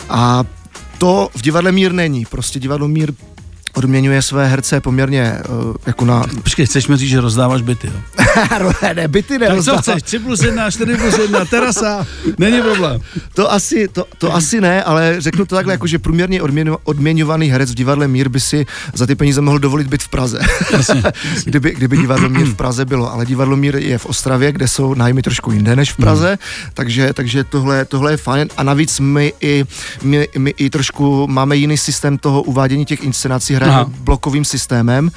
A 0.08 0.44
to 0.98 1.28
v 1.34 1.42
divadle 1.42 1.72
Mír 1.72 1.92
není. 1.92 2.24
Prostě 2.24 2.60
divadlo 2.60 2.88
Mír 2.88 3.12
odměňuje 3.76 4.22
své 4.22 4.46
herce 4.46 4.80
poměrně 4.80 5.38
uh, 5.48 5.74
jako 5.86 6.04
na... 6.04 6.24
Počkej, 6.42 6.66
chceš 6.66 6.88
mi 6.88 6.96
říct, 6.96 7.08
že 7.10 7.20
rozdáváš 7.20 7.62
byty, 7.62 7.86
jo? 7.86 8.00
ne, 8.94 9.08
byty 9.08 9.38
Tak 9.38 9.62
co 9.62 9.78
chceš? 9.78 10.02
3 10.02 10.18
plus 10.18 10.42
1, 10.42 10.70
4 10.70 10.96
plus 10.96 11.18
1, 11.18 11.44
terasa, 11.44 12.06
není 12.38 12.60
problém. 12.60 13.00
To 13.34 13.52
asi, 13.52 13.88
to, 13.88 14.04
to 14.18 14.34
asi 14.34 14.60
ne, 14.60 14.82
ale 14.82 15.14
řeknu 15.18 15.46
to 15.46 15.54
takhle, 15.54 15.74
jako 15.74 15.86
že 15.86 15.98
průměrně 15.98 16.42
odměňo, 16.42 16.78
odměňovaný 16.84 17.48
herec 17.48 17.70
v 17.70 17.74
divadle 17.74 18.08
Mír 18.08 18.28
by 18.28 18.40
si 18.40 18.66
za 18.94 19.06
ty 19.06 19.14
peníze 19.14 19.40
mohl 19.40 19.58
dovolit 19.58 19.86
být 19.86 20.02
v 20.02 20.08
Praze. 20.08 20.40
kdyby, 21.44 21.74
kdyby 21.74 21.96
divadlo 21.96 22.28
Mír 22.28 22.46
v 22.46 22.54
Praze 22.54 22.84
bylo, 22.84 23.12
ale 23.12 23.26
divadlo 23.26 23.56
Mír 23.56 23.76
je 23.76 23.98
v 23.98 24.06
Ostravě, 24.06 24.52
kde 24.52 24.68
jsou 24.68 24.94
nájmy 24.94 25.22
trošku 25.22 25.52
jinde 25.52 25.76
než 25.76 25.92
v 25.92 25.96
Praze, 25.96 26.38
takže, 26.74 27.12
takže 27.12 27.44
tohle, 27.44 27.84
tohle 27.84 28.12
je 28.12 28.16
fajn 28.16 28.48
a 28.56 28.62
navíc 28.62 29.00
my 29.00 29.32
i, 29.40 29.64
my, 30.02 30.28
my 30.38 30.50
i 30.50 30.70
trošku 30.70 31.26
máme 31.26 31.56
jiný 31.56 31.76
systém 31.76 32.18
toho 32.18 32.42
uvádění 32.42 32.84
těch 32.84 33.04
inscenací, 33.04 33.56
Aha. 33.68 33.90
blokovým 34.00 34.44
systémem 34.44 35.10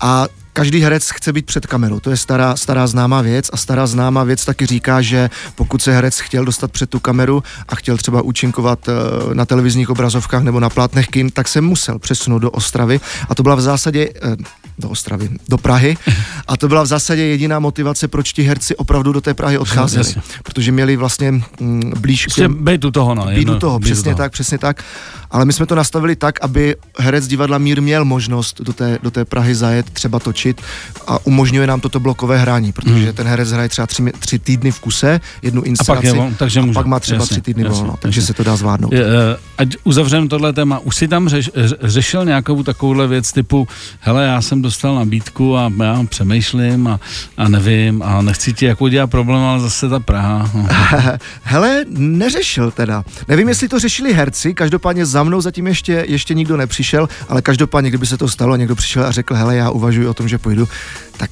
a 0.00 0.26
každý 0.54 0.80
herec 0.80 1.10
chce 1.10 1.32
být 1.32 1.46
před 1.46 1.66
kamerou. 1.66 2.00
To 2.00 2.10
je 2.10 2.16
stará, 2.16 2.56
stará 2.56 2.86
známá 2.86 3.22
věc 3.22 3.50
a 3.52 3.56
stará 3.56 3.86
známá 3.86 4.24
věc 4.24 4.44
taky 4.44 4.66
říká, 4.66 5.02
že 5.02 5.30
pokud 5.54 5.82
se 5.82 5.92
herec 5.94 6.18
chtěl 6.18 6.44
dostat 6.44 6.72
před 6.72 6.90
tu 6.90 7.00
kameru 7.00 7.42
a 7.68 7.74
chtěl 7.74 7.96
třeba 7.96 8.22
účinkovat 8.22 8.88
eh, 8.88 9.34
na 9.34 9.44
televizních 9.44 9.90
obrazovkách 9.90 10.42
nebo 10.42 10.60
na 10.60 10.70
plátnech 10.70 11.06
kin, 11.06 11.30
tak 11.30 11.48
se 11.48 11.60
musel 11.60 11.98
přesunout 11.98 12.38
do 12.38 12.50
Ostravy 12.50 13.00
a 13.28 13.34
to 13.34 13.42
byla 13.42 13.54
v 13.54 13.60
zásadě 13.60 14.08
eh, 14.22 14.36
do 14.78 14.88
Ostravy, 14.88 15.28
do 15.48 15.58
Prahy 15.58 15.96
a 16.46 16.56
to 16.56 16.68
byla 16.68 16.82
v 16.82 16.86
zásadě 16.86 17.22
jediná 17.22 17.58
motivace, 17.58 18.08
proč 18.08 18.32
ti 18.32 18.42
herci 18.42 18.76
opravdu 18.76 19.12
do 19.12 19.20
té 19.20 19.34
Prahy 19.34 19.58
odcházeli, 19.58 20.14
protože 20.42 20.72
měli 20.72 20.96
vlastně 20.96 21.30
mm, 21.32 21.92
blíž 22.00 22.22
k 22.22 22.26
Prostě 22.26 22.40
těm 22.40 22.64
bejt 22.64 22.84
u 22.84 22.90
toho, 22.90 23.14
no. 23.14 23.26
být 23.26 23.48
u 23.48 23.58
toho, 23.58 23.78
být 23.78 23.84
přesně 23.84 24.14
tak, 24.14 24.32
přesně 24.32 24.58
tak. 24.58 24.84
Ale 25.34 25.44
my 25.44 25.52
jsme 25.52 25.66
to 25.66 25.74
nastavili 25.74 26.16
tak, 26.16 26.44
aby 26.44 26.76
herec 26.98 27.26
divadla 27.26 27.58
Mír 27.58 27.82
měl 27.82 28.04
možnost 28.04 28.60
do 28.60 28.72
té, 28.72 28.98
do 29.02 29.10
té 29.10 29.24
Prahy 29.24 29.54
zajet, 29.54 29.90
třeba 29.90 30.18
točit 30.18 30.60
a 31.06 31.26
umožňuje 31.26 31.66
nám 31.66 31.80
toto 31.80 32.00
blokové 32.00 32.38
hrání, 32.38 32.72
protože 32.72 33.12
ten 33.12 33.26
herec 33.26 33.50
hraje 33.50 33.68
třeba 33.68 33.86
tři, 33.86 34.12
tři 34.18 34.38
týdny 34.38 34.70
v 34.70 34.80
kuse, 34.80 35.20
jednu 35.42 35.62
inscenaci 35.62 36.06
je 36.06 36.12
vol- 36.12 36.34
takže 36.38 36.60
a 36.60 36.62
může. 36.62 36.74
pak 36.74 36.86
má 36.86 37.00
třeba 37.00 37.22
Jasně, 37.22 37.34
tři 37.34 37.40
týdny 37.40 37.62
jasně, 37.64 37.78
volno, 37.78 37.96
takže 38.00 38.20
jasně. 38.20 38.26
se 38.26 38.34
to 38.34 38.44
dá 38.44 38.56
zvládnout. 38.56 38.92
Je, 38.92 39.04
eh, 39.04 39.36
Ať 39.58 39.68
uzavřeme 39.84 40.28
tohle 40.28 40.52
téma, 40.52 40.78
už 40.78 40.96
si 40.96 41.08
tam 41.08 41.28
řeš, 41.28 41.50
ře- 41.54 41.76
řešil 41.82 42.24
nějakou 42.24 42.62
takovouhle 42.62 43.06
věc 43.06 43.32
typu, 43.32 43.68
hele, 44.00 44.24
já 44.24 44.42
jsem 44.42 44.62
dostal 44.62 44.94
nabídku 44.94 45.56
a 45.56 45.72
já 45.82 46.04
přemýšlím 46.08 46.86
a, 46.88 47.00
a 47.36 47.48
nevím 47.48 48.02
a 48.02 48.22
nechci 48.22 48.52
ti 48.52 48.66
jako 48.66 48.88
dělat 48.88 49.10
problém, 49.10 49.40
ale 49.42 49.60
zase 49.60 49.88
ta 49.88 50.00
Praha. 50.00 50.50
Hele, 51.42 51.84
neřešil 51.88 52.70
teda. 52.70 53.04
Nevím, 53.28 53.48
jestli 53.48 53.68
to 53.68 53.78
řešili 53.78 54.12
herci, 54.12 54.54
každopádně 54.54 55.06
za 55.06 55.23
mnou 55.24 55.40
zatím 55.40 55.66
ještě, 55.66 56.04
ještě 56.08 56.34
nikdo 56.34 56.56
nepřišel, 56.56 57.08
ale 57.28 57.42
každopádně, 57.42 57.90
kdyby 57.90 58.06
se 58.06 58.18
to 58.18 58.28
stalo, 58.28 58.56
někdo 58.56 58.74
přišel 58.74 59.04
a 59.06 59.10
řekl, 59.10 59.34
hele, 59.34 59.56
já 59.56 59.70
uvažuji 59.70 60.08
o 60.08 60.14
tom, 60.14 60.28
že 60.28 60.38
půjdu, 60.38 60.68
tak 61.16 61.30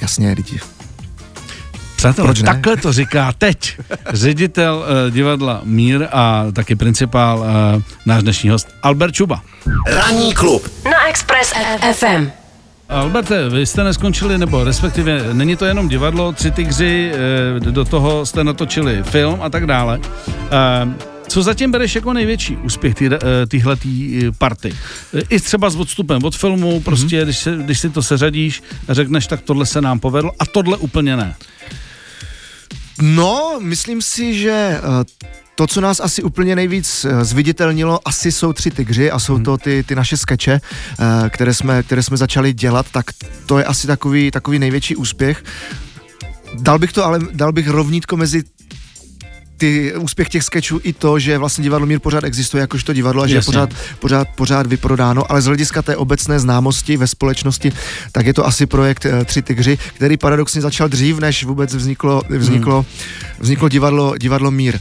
jasně, 0.00 0.32
lidi. 0.32 0.60
Přátelé, 1.96 2.26
Proč 2.26 2.42
ne? 2.42 2.46
takhle 2.46 2.76
to 2.76 2.92
říká 2.92 3.32
teď 3.38 3.78
ředitel 4.12 4.76
uh, 5.06 5.14
divadla 5.14 5.60
Mír 5.64 6.08
a 6.12 6.44
taky 6.52 6.76
principál 6.76 7.38
uh, 7.38 7.82
náš 8.06 8.22
dnešní 8.22 8.50
host 8.50 8.68
Albert 8.82 9.14
Čuba. 9.14 9.42
Ranní 9.86 10.34
klub 10.34 10.68
na 10.84 11.08
Express 11.08 11.52
FM. 11.92 12.30
Alberte, 12.90 13.48
vy 13.48 13.66
jste 13.66 13.84
neskončili, 13.84 14.38
nebo 14.38 14.64
respektive 14.64 15.34
není 15.34 15.56
to 15.56 15.64
jenom 15.64 15.88
divadlo, 15.88 16.32
tři 16.32 16.50
tygři, 16.50 17.12
eh, 17.56 17.60
do 17.60 17.84
toho 17.84 18.26
jste 18.26 18.44
natočili 18.44 19.02
film 19.02 19.38
a 19.42 19.50
tak 19.50 19.66
dále. 19.66 20.00
Eh, 21.30 21.32
co 21.32 21.42
zatím 21.42 21.70
bereš 21.70 21.94
jako 21.94 22.12
největší 22.12 22.56
úspěch 22.56 22.94
ty, 22.94 23.10
tyhle 23.48 23.76
tý 23.76 24.22
party? 24.38 24.74
I 25.28 25.40
třeba 25.40 25.70
s 25.70 25.76
odstupem 25.76 26.24
od 26.24 26.36
filmu, 26.36 26.80
prostě, 26.80 27.20
mm-hmm. 27.20 27.24
když, 27.24 27.38
se, 27.38 27.56
když 27.56 27.80
si 27.80 27.90
to 27.90 28.02
seřadíš 28.02 28.62
a 28.88 28.94
řekneš, 28.94 29.26
tak 29.26 29.40
tohle 29.40 29.66
se 29.66 29.80
nám 29.80 30.00
povedlo 30.00 30.32
a 30.38 30.46
tohle 30.46 30.76
úplně 30.76 31.16
ne. 31.16 31.34
No, 33.02 33.58
myslím 33.60 34.02
si, 34.02 34.34
že 34.38 34.80
to, 35.60 35.66
co 35.66 35.80
nás 35.80 36.00
asi 36.00 36.22
úplně 36.22 36.56
nejvíc 36.56 37.04
eh, 37.04 37.24
zviditelnilo, 37.24 38.00
asi 38.04 38.32
jsou 38.32 38.52
tři 38.52 38.70
tygři 38.70 39.10
a 39.10 39.18
jsou 39.18 39.38
to 39.38 39.56
ty, 39.56 39.84
ty 39.86 39.94
naše 39.94 40.16
skeče, 40.16 40.60
eh, 40.60 41.30
které 41.30 41.54
jsme, 41.54 41.82
které 41.82 42.02
jsme 42.02 42.16
začali 42.16 42.52
dělat, 42.52 42.86
tak 42.92 43.06
to 43.46 43.58
je 43.58 43.64
asi 43.64 43.86
takový, 43.86 44.30
takový 44.30 44.58
největší 44.58 44.96
úspěch. 44.96 45.44
Dal 46.54 46.78
bych 46.78 46.92
to, 46.92 47.04
ale 47.04 47.18
dal 47.32 47.52
bych 47.52 47.68
rovnítko 47.68 48.16
mezi 48.16 48.42
ty 49.60 49.94
úspěch 49.94 50.28
těch 50.28 50.42
sketchů 50.42 50.80
i 50.82 50.92
to, 50.92 51.18
že 51.18 51.38
vlastně 51.38 51.62
divadlo 51.62 51.86
Mír 51.86 51.98
pořád 52.00 52.24
existuje 52.24 52.60
jakožto 52.60 52.92
divadlo 52.92 53.22
a 53.22 53.26
že 53.26 53.34
Jasně. 53.34 53.50
je 53.50 53.52
pořád, 53.52 53.70
pořád, 53.98 54.28
pořád 54.28 54.66
vyprodáno, 54.66 55.32
ale 55.32 55.42
z 55.42 55.46
hlediska 55.46 55.82
té 55.82 55.96
obecné 55.96 56.40
známosti 56.40 56.96
ve 56.96 57.06
společnosti, 57.06 57.72
tak 58.12 58.26
je 58.26 58.34
to 58.34 58.46
asi 58.46 58.66
projekt 58.66 59.04
uh, 59.04 59.24
Tři 59.24 59.42
tygři, 59.42 59.78
který 59.94 60.16
paradoxně 60.16 60.60
začal 60.60 60.88
dřív, 60.88 61.18
než 61.18 61.44
vůbec 61.44 61.74
vzniklo, 61.74 62.22
vzniklo, 62.28 62.74
hmm. 62.74 62.84
vzniklo 63.40 63.68
divadlo, 63.68 64.14
divadlo 64.18 64.50
Mír. 64.50 64.78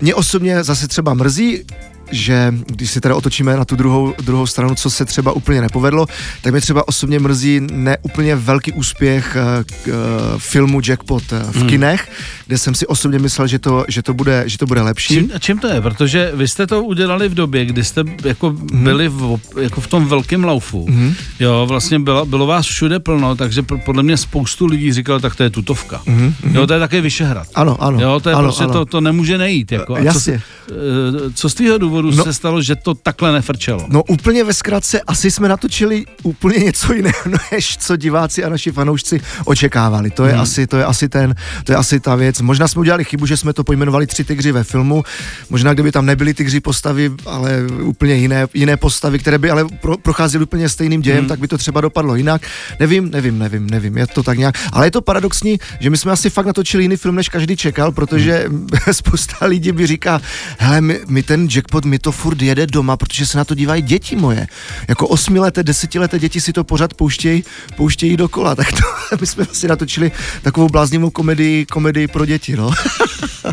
Mě 0.00 0.14
osobně 0.14 0.64
zase 0.64 0.88
třeba 0.88 1.14
mrzí, 1.14 1.64
že 2.10 2.54
když 2.66 2.90
si 2.90 3.00
teda 3.00 3.16
otočíme 3.16 3.56
na 3.56 3.64
tu 3.64 3.76
druhou, 3.76 4.14
druhou 4.22 4.46
stranu, 4.46 4.74
co 4.74 4.90
se 4.90 5.04
třeba 5.04 5.32
úplně 5.32 5.60
nepovedlo, 5.60 6.06
tak 6.42 6.52
mě 6.52 6.60
třeba 6.60 6.88
osobně 6.88 7.18
mrzí 7.18 7.60
neúplně 7.72 8.36
velký 8.36 8.72
úspěch 8.72 9.36
uh, 9.36 9.94
uh, 9.94 9.94
filmu 10.38 10.80
Jackpot 10.88 11.32
uh, 11.32 11.38
v 11.38 11.56
hmm. 11.56 11.68
kinech, 11.68 12.10
kde 12.46 12.58
jsem 12.58 12.74
si 12.74 12.86
osobně 12.86 13.18
myslel, 13.18 13.46
že 13.46 13.58
to, 13.58 13.84
že 13.88 14.02
to, 14.02 14.14
bude, 14.14 14.42
že 14.46 14.58
to 14.58 14.66
bude 14.66 14.82
lepší. 14.82 15.14
Čím, 15.14 15.30
a 15.34 15.38
čím 15.38 15.58
to 15.58 15.66
je? 15.66 15.80
Protože 15.80 16.30
vy 16.34 16.48
jste 16.48 16.66
to 16.66 16.82
udělali 16.82 17.28
v 17.28 17.34
době, 17.34 17.64
kdy 17.64 17.84
jste 17.84 18.04
jako 18.24 18.50
hmm. 18.50 18.84
byli 18.84 19.08
v, 19.08 19.38
jako 19.60 19.80
v 19.80 19.86
tom 19.86 20.06
velkém 20.06 20.44
laufu. 20.44 20.86
Hmm. 20.86 21.14
Jo, 21.40 21.66
vlastně 21.68 21.98
bylo, 21.98 22.26
bylo 22.26 22.46
vás 22.46 22.66
všude 22.66 22.98
plno, 23.00 23.36
takže 23.36 23.62
podle 23.62 24.02
mě 24.02 24.16
spoustu 24.16 24.66
lidí 24.66 24.92
říkalo, 24.92 25.20
tak 25.20 25.36
to 25.36 25.42
je 25.42 25.50
tutovka. 25.50 26.00
Hmm. 26.06 26.34
Jo, 26.52 26.66
to 26.66 26.72
je 26.72 26.80
také 26.80 27.00
Vyšehrad. 27.00 27.46
Ano, 27.54 27.82
ano. 27.82 28.00
Jo, 28.00 28.20
to 28.20 28.28
je 28.28 28.34
ano, 28.34 28.44
prostě 28.44 28.64
ano. 28.64 28.72
To, 28.72 28.84
to 28.84 29.00
nemůže 29.00 29.38
nejít. 29.38 29.72
Jako. 29.72 29.94
A 29.94 29.98
Jasně. 29.98 30.42
Co, 30.68 31.30
co 31.34 31.50
z 31.50 31.54
tvého 31.54 31.78
důvodu 31.78 31.97
důvodu 32.02 32.18
no, 32.18 32.24
se 32.24 32.34
stalo, 32.34 32.62
že 32.62 32.76
to 32.76 32.94
takhle 32.94 33.32
nefrčelo? 33.32 33.86
No 33.88 34.02
úplně 34.02 34.44
ve 34.44 34.54
zkratce, 34.54 35.00
asi 35.00 35.30
jsme 35.30 35.48
natočili 35.48 36.04
úplně 36.22 36.58
něco 36.58 36.92
jiného, 36.92 37.18
než 37.52 37.76
co 37.78 37.96
diváci 37.96 38.44
a 38.44 38.48
naši 38.48 38.72
fanoušci 38.72 39.20
očekávali. 39.44 40.10
To 40.10 40.24
je, 40.24 40.32
hmm. 40.32 40.40
asi, 40.40 40.66
to 40.66 40.76
je 40.76 40.84
asi 40.84 41.08
ten, 41.08 41.34
to 41.64 41.72
je 41.72 41.76
asi 41.76 42.00
ta 42.00 42.14
věc. 42.14 42.40
Možná 42.40 42.68
jsme 42.68 42.80
udělali 42.80 43.04
chybu, 43.04 43.26
že 43.26 43.36
jsme 43.36 43.52
to 43.52 43.64
pojmenovali 43.64 44.06
tři 44.06 44.24
tygři 44.24 44.52
ve 44.52 44.64
filmu. 44.64 45.02
Možná 45.50 45.74
kdyby 45.74 45.92
tam 45.92 46.06
nebyly 46.06 46.34
tygři 46.34 46.60
postavy, 46.60 47.10
ale 47.26 47.62
úplně 47.82 48.14
jiné, 48.14 48.46
jiné 48.54 48.76
postavy, 48.76 49.18
které 49.18 49.38
by 49.38 49.50
ale 49.50 49.64
pro, 49.80 49.98
procházely 49.98 50.44
úplně 50.44 50.68
stejným 50.68 51.00
dějem, 51.00 51.18
hmm. 51.18 51.28
tak 51.28 51.40
by 51.40 51.48
to 51.48 51.58
třeba 51.58 51.80
dopadlo 51.80 52.14
jinak. 52.14 52.42
Nevím, 52.80 53.10
nevím, 53.10 53.38
nevím, 53.38 53.70
nevím. 53.70 53.96
Je 53.96 54.06
to 54.06 54.22
tak 54.22 54.38
nějak. 54.38 54.54
Ale 54.72 54.86
je 54.86 54.90
to 54.90 55.02
paradoxní, 55.02 55.58
že 55.80 55.90
my 55.90 55.96
jsme 55.96 56.12
asi 56.12 56.30
fakt 56.30 56.46
natočili 56.46 56.84
jiný 56.84 56.96
film, 56.96 57.14
než 57.14 57.28
každý 57.28 57.56
čekal, 57.56 57.92
protože 57.92 58.44
hmm. 58.48 58.68
spousta 58.92 59.46
lidí 59.46 59.72
by 59.72 59.86
říká, 59.86 60.20
hele, 60.58 60.80
my, 60.80 61.00
my 61.08 61.22
ten 61.22 61.48
jackpot, 61.54 61.84
my 61.88 61.98
to 61.98 62.12
furt 62.12 62.42
jede 62.42 62.66
doma, 62.66 62.96
protože 62.96 63.26
se 63.26 63.38
na 63.38 63.44
to 63.44 63.54
dívají 63.54 63.82
děti 63.82 64.16
moje. 64.16 64.46
Jako 64.88 65.08
osmileté, 65.08 65.62
desetileté 65.62 66.18
děti 66.18 66.40
si 66.40 66.52
to 66.52 66.64
pořád 66.64 66.94
pouštějí, 66.94 67.44
pouštějí 67.76 68.16
dokola. 68.16 68.54
Tak 68.54 68.72
to, 68.72 69.16
my 69.20 69.26
jsme 69.26 69.44
vlastně 69.44 69.68
natočili 69.68 70.12
takovou 70.42 70.68
bláznivou 70.68 71.10
komedii, 71.10 71.66
komedii 71.66 72.06
pro 72.08 72.26
děti, 72.26 72.56
no. 72.56 72.70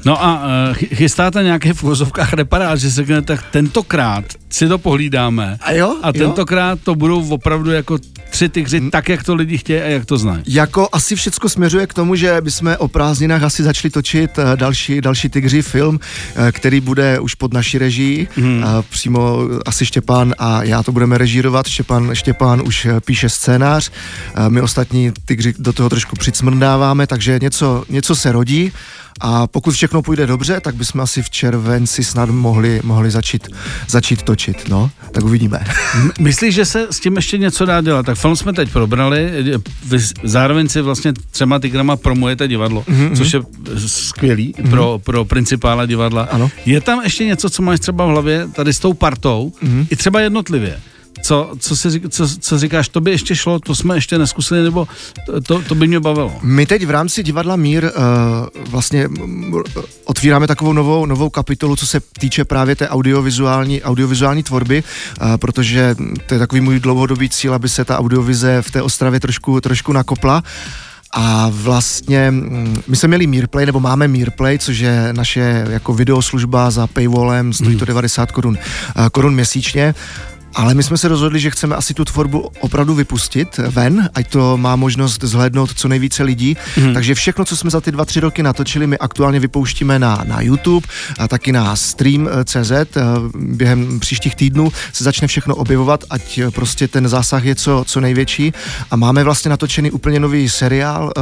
no 0.06 0.24
a 0.24 0.46
uh, 0.46 0.76
chystáte 0.76 1.44
nějaké 1.44 1.74
v 1.74 1.84
úvozovkách 1.84 2.34
reparáž, 2.34 2.80
že 2.80 2.92
se 2.92 3.22
tak 3.22 3.44
tentokrát 3.52 4.26
si 4.50 4.68
to 4.68 4.78
pohlídáme. 4.78 5.58
A 5.62 5.72
jo? 5.72 5.96
A 6.04 6.14
tentokrát 6.14 6.80
jo? 6.80 6.80
to 6.84 6.96
budou 6.96 7.30
opravdu 7.30 7.72
jako 7.72 7.98
tři 8.36 8.50
tygři, 8.50 8.80
hmm. 8.80 8.92
tak, 8.92 9.10
jak 9.10 9.24
to 9.24 9.36
lidi 9.36 9.58
chtějí 9.58 9.82
a 9.82 9.86
jak 9.86 10.06
to 10.06 10.18
znají. 10.18 10.44
Jako 10.48 10.90
asi 10.92 11.16
všecko 11.16 11.50
směřuje 11.50 11.88
k 11.88 11.94
tomu, 11.94 12.16
že 12.16 12.42
bychom 12.42 12.76
o 12.80 12.88
prázdninách 12.88 13.44
asi 13.44 13.64
začali 13.64 13.92
točit 13.92 14.32
eh, 14.40 14.58
další, 14.58 15.02
další 15.02 15.30
tygři 15.30 15.62
film, 15.62 16.00
eh, 16.36 16.52
který 16.52 16.80
bude 16.80 17.20
už 17.20 17.36
pod 17.36 17.54
naší 17.54 17.78
režii. 17.78 18.28
Hmm. 18.36 18.64
Přímo 18.90 19.40
asi 19.66 19.86
Štěpán 19.86 20.36
a 20.38 20.64
já 20.64 20.84
to 20.84 20.92
budeme 20.92 21.18
režírovat. 21.18 21.68
Štěpán, 21.68 22.10
Štěpán 22.14 22.62
už 22.66 22.86
eh, 22.86 23.00
píše 23.00 23.30
scénář. 23.30 23.92
My 24.50 24.62
ostatní 24.62 25.12
tygři 25.26 25.54
do 25.60 25.74
toho 25.74 25.90
trošku 25.90 26.16
přicmrdáváme, 26.16 27.08
takže 27.08 27.40
něco, 27.42 27.84
něco 27.90 28.16
se 28.16 28.32
rodí 28.32 28.72
a 29.22 29.48
pokud 29.48 29.74
všechno 29.74 30.02
půjde 30.02 30.28
dobře, 30.28 30.62
tak 30.62 30.76
bychom 30.76 31.02
asi 31.02 31.22
v 31.22 31.30
červenci 31.30 32.04
snad 32.04 32.30
mohli, 32.30 32.82
mohli 32.84 33.12
začít, 33.12 33.48
začít 33.88 34.24
točit, 34.24 34.70
no, 34.70 34.92
tak 35.12 35.24
uvidíme. 35.24 35.64
Myslíš, 36.20 36.56
že 36.56 36.66
se 36.66 36.88
s 36.92 37.00
tím 37.00 37.16
ještě 37.16 37.38
něco 37.38 37.66
dá 37.66 37.82
dělat? 37.82 38.06
Tak 38.06 38.18
film 38.26 38.36
jsme 38.36 38.54
teď 38.54 38.72
probrali, 38.72 39.32
vy 39.86 39.98
zároveň 40.24 40.70
si 40.70 40.82
vlastně 40.82 41.14
třema 41.32 41.60
tygrama 41.60 41.96
promujete 41.96 42.48
divadlo, 42.48 42.82
mm-hmm. 42.82 43.18
což 43.18 43.34
je 43.34 43.40
skvělý 43.88 44.54
mm-hmm. 44.54 44.70
pro, 44.70 45.00
pro 45.04 45.26
principála 45.26 45.86
divadla. 45.86 46.24
Ano. 46.24 46.52
Je 46.66 46.82
tam 46.82 47.04
ještě 47.04 47.26
něco, 47.26 47.50
co 47.50 47.62
máš 47.62 47.80
třeba 47.80 48.06
v 48.06 48.10
hlavě 48.10 48.48
tady 48.54 48.74
s 48.74 48.80
tou 48.80 48.94
partou, 48.94 49.52
mm-hmm. 49.64 49.88
i 49.90 49.96
třeba 49.96 50.22
jednotlivě? 50.22 50.80
Co, 51.22 51.52
co, 51.60 51.76
si, 51.76 52.02
co, 52.10 52.28
co 52.40 52.60
říkáš, 52.60 52.90
to 52.90 53.02
by 53.02 53.12
ještě 53.12 53.36
šlo, 53.36 53.60
to 53.60 53.76
jsme 53.76 53.98
ještě 53.98 54.18
neskusili, 54.18 54.64
nebo 54.64 54.88
to, 55.48 55.62
to, 55.62 55.76
by 55.76 55.88
mě 55.88 56.00
bavilo? 56.00 56.34
My 56.42 56.66
teď 56.66 56.86
v 56.86 56.90
rámci 56.90 57.24
divadla 57.24 57.56
Mír 57.56 57.84
uh, 57.84 57.92
vlastně 58.70 59.10
otvíráme 60.06 60.48
takovou 60.48 60.74
novou, 60.74 61.06
novou 61.06 61.30
kapitolu, 61.30 61.76
co 61.76 61.88
se 61.88 62.00
týče 62.20 62.46
právě 62.46 62.76
té 62.76 62.90
audiovizuální, 62.90 63.84
audiovizuální 63.84 64.44
tvorby, 64.44 64.84
uh, 64.84 65.38
protože 65.38 65.96
to 66.26 66.34
je 66.34 66.40
takový 66.40 66.62
můj 66.62 66.80
dlouhodobý 66.80 67.30
cíl, 67.30 67.54
aby 67.54 67.70
se 67.70 67.86
ta 67.86 68.00
audiovize 68.00 68.62
v 68.62 68.72
té 68.72 68.82
Ostravě 68.82 69.20
trošku, 69.20 69.62
trošku 69.62 69.94
nakopla. 69.94 70.44
A 71.18 71.50
vlastně 71.52 72.34
my 72.88 72.96
jsme 72.96 73.08
měli 73.08 73.28
Mirplay, 73.28 73.66
nebo 73.66 73.80
máme 73.80 74.08
Mirplay, 74.08 74.60
což 74.60 74.80
je 74.80 75.14
naše 75.14 75.66
jako 75.70 75.94
videoslužba 75.94 76.72
za 76.72 76.88
paywallem, 76.88 77.54
stojí 77.54 77.78
to 77.78 77.86
90 77.86 78.32
korun, 78.32 78.58
uh, 78.98 79.08
korun 79.10 79.34
měsíčně. 79.34 79.96
Ale 80.56 80.74
my 80.74 80.84
jsme 80.84 80.98
se 80.98 81.08
rozhodli, 81.08 81.40
že 81.40 81.52
chceme 81.52 81.76
asi 81.76 81.94
tu 81.94 82.06
tvorbu 82.06 82.52
opravdu 82.60 82.96
vypustit 82.96 83.58
ven, 83.58 84.10
ať 84.14 84.30
to 84.30 84.58
má 84.58 84.76
možnost 84.76 85.24
zhlédnout 85.24 85.74
co 85.76 85.88
nejvíce 85.88 86.24
lidí. 86.24 86.58
Mm. 86.78 86.94
Takže 86.94 87.16
všechno, 87.16 87.46
co 87.46 87.58
jsme 87.58 87.70
za 87.70 87.82
ty 87.82 87.92
dva, 87.92 88.06
tři 88.06 88.20
roky 88.20 88.44
natočili, 88.44 88.88
my 88.88 88.98
aktuálně 88.98 89.40
vypouštíme 89.40 90.00
na, 90.00 90.24
na 90.28 90.42
YouTube 90.42 90.88
a 91.20 91.28
taky 91.28 91.52
na 91.52 91.76
stream.cz. 91.76 92.72
Eh, 92.72 92.88
během 93.36 94.00
příštích 94.00 94.36
týdnů 94.36 94.72
se 94.94 95.04
začne 95.04 95.28
všechno 95.28 95.56
objevovat, 95.56 96.04
ať 96.10 96.38
eh, 96.38 96.52
prostě 96.52 96.88
ten 96.88 97.08
zásah 97.08 97.46
je 97.46 97.56
co, 97.56 97.84
co 97.88 98.02
největší. 98.02 98.54
A 98.92 98.96
máme 98.96 99.24
vlastně 99.24 99.50
natočený 99.50 99.92
úplně 99.92 100.20
nový 100.20 100.50
seriál, 100.50 101.14
eh, 101.18 101.22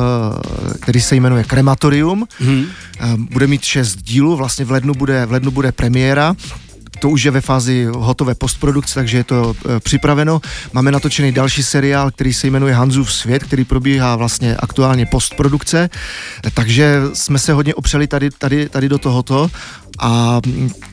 který 0.80 1.02
se 1.02 1.16
jmenuje 1.16 1.44
Krematorium. 1.44 2.28
Mm. 2.40 2.66
Bude 3.16 3.48
mít 3.48 3.64
šest 3.64 3.96
dílů, 4.02 4.36
vlastně 4.36 4.66
v 4.66 4.72
lednu 4.72 4.94
bude, 4.94 5.26
v 5.26 5.32
lednu 5.32 5.52
bude 5.52 5.72
premiéra 5.72 6.36
to 7.00 7.10
už 7.10 7.24
je 7.24 7.32
ve 7.32 7.42
fázi 7.42 7.88
hotové 7.96 8.36
postprodukce, 8.36 8.94
takže 8.94 9.18
je 9.18 9.24
to 9.24 9.56
e, 9.76 9.80
připraveno. 9.80 10.42
Máme 10.74 10.92
natočený 10.92 11.32
další 11.32 11.64
seriál, 11.64 12.12
který 12.12 12.34
se 12.34 12.48
jmenuje 12.48 12.74
Hanzův 12.74 13.14
svět, 13.14 13.44
který 13.44 13.66
probíhá 13.66 14.16
vlastně 14.16 14.56
aktuálně 14.56 15.06
postprodukce, 15.06 15.90
takže 16.54 17.02
jsme 17.14 17.40
se 17.40 17.54
hodně 17.54 17.76
opřeli 17.76 18.08
tady, 18.08 18.30
tady, 18.32 18.70
tady 18.70 18.90
do 18.90 18.98
tohoto 18.98 19.50
a 20.00 20.42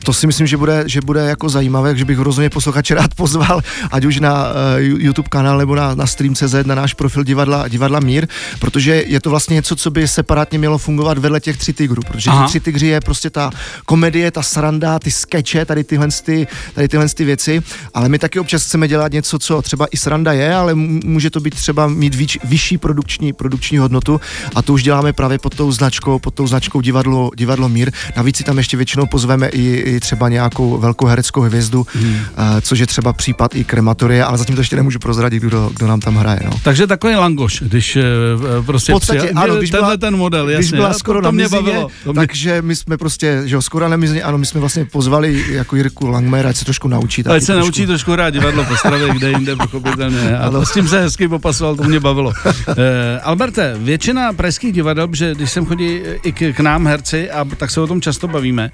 to 0.03 0.13
si 0.13 0.27
myslím, 0.27 0.47
že 0.47 0.57
bude, 0.57 0.83
že 0.87 1.01
bude 1.01 1.21
jako 1.21 1.49
zajímavé, 1.49 1.89
takže 1.89 2.05
bych 2.05 2.19
rozhodně 2.19 2.49
posluchače 2.49 2.95
rád 2.95 3.15
pozval, 3.15 3.61
ať 3.91 4.05
už 4.05 4.19
na 4.19 4.43
uh, 4.43 4.55
YouTube 4.79 5.29
kanál 5.29 5.57
nebo 5.57 5.75
na, 5.75 5.95
na 5.95 6.07
Stream.cz, 6.07 6.53
na 6.65 6.75
náš 6.75 6.93
profil 6.93 7.23
divadla, 7.23 7.67
divadla 7.67 7.99
Mír, 7.99 8.27
protože 8.59 9.03
je 9.07 9.21
to 9.21 9.29
vlastně 9.29 9.53
něco, 9.53 9.75
co 9.75 9.91
by 9.91 10.07
separátně 10.07 10.59
mělo 10.59 10.77
fungovat 10.77 11.17
vedle 11.17 11.39
těch 11.39 11.57
tři 11.57 11.73
tigrů, 11.73 12.01
protože 12.07 12.29
Aha. 12.29 12.47
tři 12.47 12.59
tygři 12.59 12.87
je 12.87 13.01
prostě 13.01 13.29
ta 13.29 13.51
komedie, 13.85 14.31
ta 14.31 14.41
sranda, 14.41 14.99
ty 14.99 15.11
skeče, 15.11 15.65
tady 15.65 15.83
tyhle, 15.83 16.07
ty, 16.23 16.47
tady 16.73 16.87
tyhle 16.87 17.09
ty 17.09 17.25
věci, 17.25 17.61
ale 17.93 18.09
my 18.09 18.19
taky 18.19 18.39
občas 18.39 18.65
chceme 18.65 18.87
dělat 18.87 19.11
něco, 19.11 19.39
co 19.39 19.61
třeba 19.61 19.87
i 19.91 19.97
sranda 19.97 20.33
je, 20.33 20.55
ale 20.55 20.75
může 20.75 21.29
to 21.29 21.39
být 21.39 21.55
třeba 21.55 21.87
mít 21.87 22.15
víč, 22.15 22.37
vyšší 22.43 22.77
produkční, 22.77 23.33
produkční 23.33 23.77
hodnotu 23.77 24.21
a 24.55 24.61
to 24.61 24.73
už 24.73 24.83
děláme 24.83 25.13
právě 25.13 25.39
pod 25.39 25.55
tou 25.55 25.71
značkou, 25.71 26.19
pod 26.19 26.33
tou 26.33 26.47
značkou 26.47 26.81
divadlo, 26.81 27.31
divadlo 27.35 27.69
Mír. 27.69 27.91
Navíc 28.15 28.37
si 28.37 28.43
tam 28.43 28.57
ještě 28.57 28.77
většinou 28.77 28.90
většinou 28.91 29.05
pozveme 29.05 29.47
i, 29.47 29.75
i 29.75 29.99
třeba 29.99 30.29
nějakou 30.29 30.77
velkou 30.77 31.05
hereckou 31.05 31.41
hvězdu, 31.41 31.87
hmm. 31.93 32.13
uh, 32.13 32.19
což 32.61 32.79
je 32.79 32.87
třeba 32.87 33.13
případ 33.13 33.55
i 33.55 33.63
krematorie, 33.63 34.23
ale 34.23 34.37
zatím 34.37 34.55
to 34.55 34.61
ještě 34.61 34.75
nemůžu 34.75 34.99
prozradit, 34.99 35.43
kdo, 35.43 35.71
kdo 35.75 35.87
nám 35.87 35.99
tam 35.99 36.15
hraje. 36.15 36.39
No. 36.45 36.51
Takže 36.63 36.87
takový 36.87 37.15
langoš, 37.15 37.63
když 37.65 37.95
uh, 37.95 38.65
prostě 38.65 38.91
v 38.91 38.95
podstatě, 38.95 39.19
přijel, 39.19 39.39
ano, 39.39 39.55
když 39.55 39.69
tenhle 39.69 39.97
byla, 39.97 40.09
ten 40.09 40.17
model, 40.17 40.49
jasně, 40.49 40.59
když 40.59 40.71
byla 40.71 40.93
skoro 40.93 41.21
to, 41.21 41.27
to 41.27 41.31
mě 41.31 41.49
bavilo. 41.49 41.87
To 42.03 42.13
mě... 42.13 42.19
Takže 42.19 42.61
my 42.61 42.75
jsme 42.75 42.97
prostě, 42.97 43.41
že 43.45 43.55
jo, 43.55 43.61
skoro 43.61 43.89
na 43.89 43.97
mizině, 43.97 44.23
ano, 44.23 44.37
my 44.37 44.45
jsme 44.45 44.59
vlastně 44.59 44.85
pozvali 44.85 45.45
jako 45.49 45.75
Jirku 45.75 46.07
Langmera, 46.07 46.49
ať 46.49 46.55
se 46.55 46.65
trošku 46.65 46.87
naučí. 46.87 47.23
Ať 47.25 47.41
se 47.41 47.53
trošku. 47.53 47.65
naučí 47.65 47.85
trošku 47.85 48.11
hrát 48.11 48.29
divadlo 48.29 48.65
po 48.65 48.75
stravě, 48.75 49.09
kde 49.13 49.29
jinde, 49.29 49.55
pochopitelně. 49.55 50.37
A 50.37 50.49
to 50.49 50.65
s 50.65 50.73
tím 50.73 50.87
se 50.87 51.01
hezky 51.01 51.27
popasoval, 51.27 51.75
to 51.75 51.83
mě 51.83 51.99
bavilo. 51.99 52.29
Uh, 52.29 52.75
Alberte, 53.23 53.75
většina 53.77 54.33
pražských 54.33 54.73
divadel, 54.73 55.07
že 55.13 55.35
když 55.35 55.51
sem 55.51 55.65
chodí 55.65 55.99
i 56.23 56.31
k, 56.31 56.55
k 56.55 56.59
nám 56.59 56.87
herci, 56.87 57.31
a 57.31 57.45
tak 57.57 57.71
se 57.71 57.81
o 57.81 57.87
tom 57.87 58.01
často 58.01 58.27
bavíme, 58.27 58.71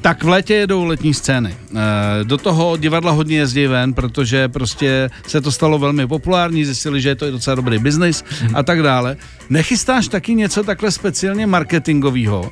tak 0.00 0.24
v 0.24 0.28
létě 0.28 0.54
jedou 0.54 0.84
letní 0.84 1.14
scény. 1.14 1.56
Uh, 1.70 1.78
do 2.22 2.38
toho 2.38 2.76
divadla 2.76 3.12
hodně 3.12 3.36
jezdí 3.36 3.66
ven, 3.66 3.94
protože 3.94 4.48
prostě 4.48 5.10
se 5.26 5.40
to 5.40 5.52
stalo 5.52 5.78
velmi 5.78 6.06
populární, 6.06 6.64
zjistili, 6.64 7.00
že 7.00 7.08
je 7.08 7.14
to 7.14 7.30
docela 7.30 7.54
dobrý 7.54 7.78
biznis 7.78 8.24
hmm. 8.40 8.56
a 8.56 8.62
tak 8.62 8.82
dále. 8.82 9.16
Nechystáš 9.50 10.08
taky 10.08 10.34
něco 10.34 10.64
takhle 10.64 10.90
speciálně 10.90 11.46
marketingového, 11.46 12.40
uh, 12.40 12.48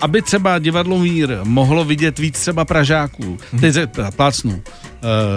aby 0.00 0.22
třeba 0.22 0.58
divadlo 0.58 0.98
Mír 0.98 1.38
mohlo 1.42 1.84
vidět 1.84 2.18
víc 2.18 2.40
třeba 2.40 2.64
Pražáků. 2.64 3.38
Hmm. 3.52 3.60
Teď 3.60 3.76
plácnu. 4.16 4.52
Uh, 4.52 4.60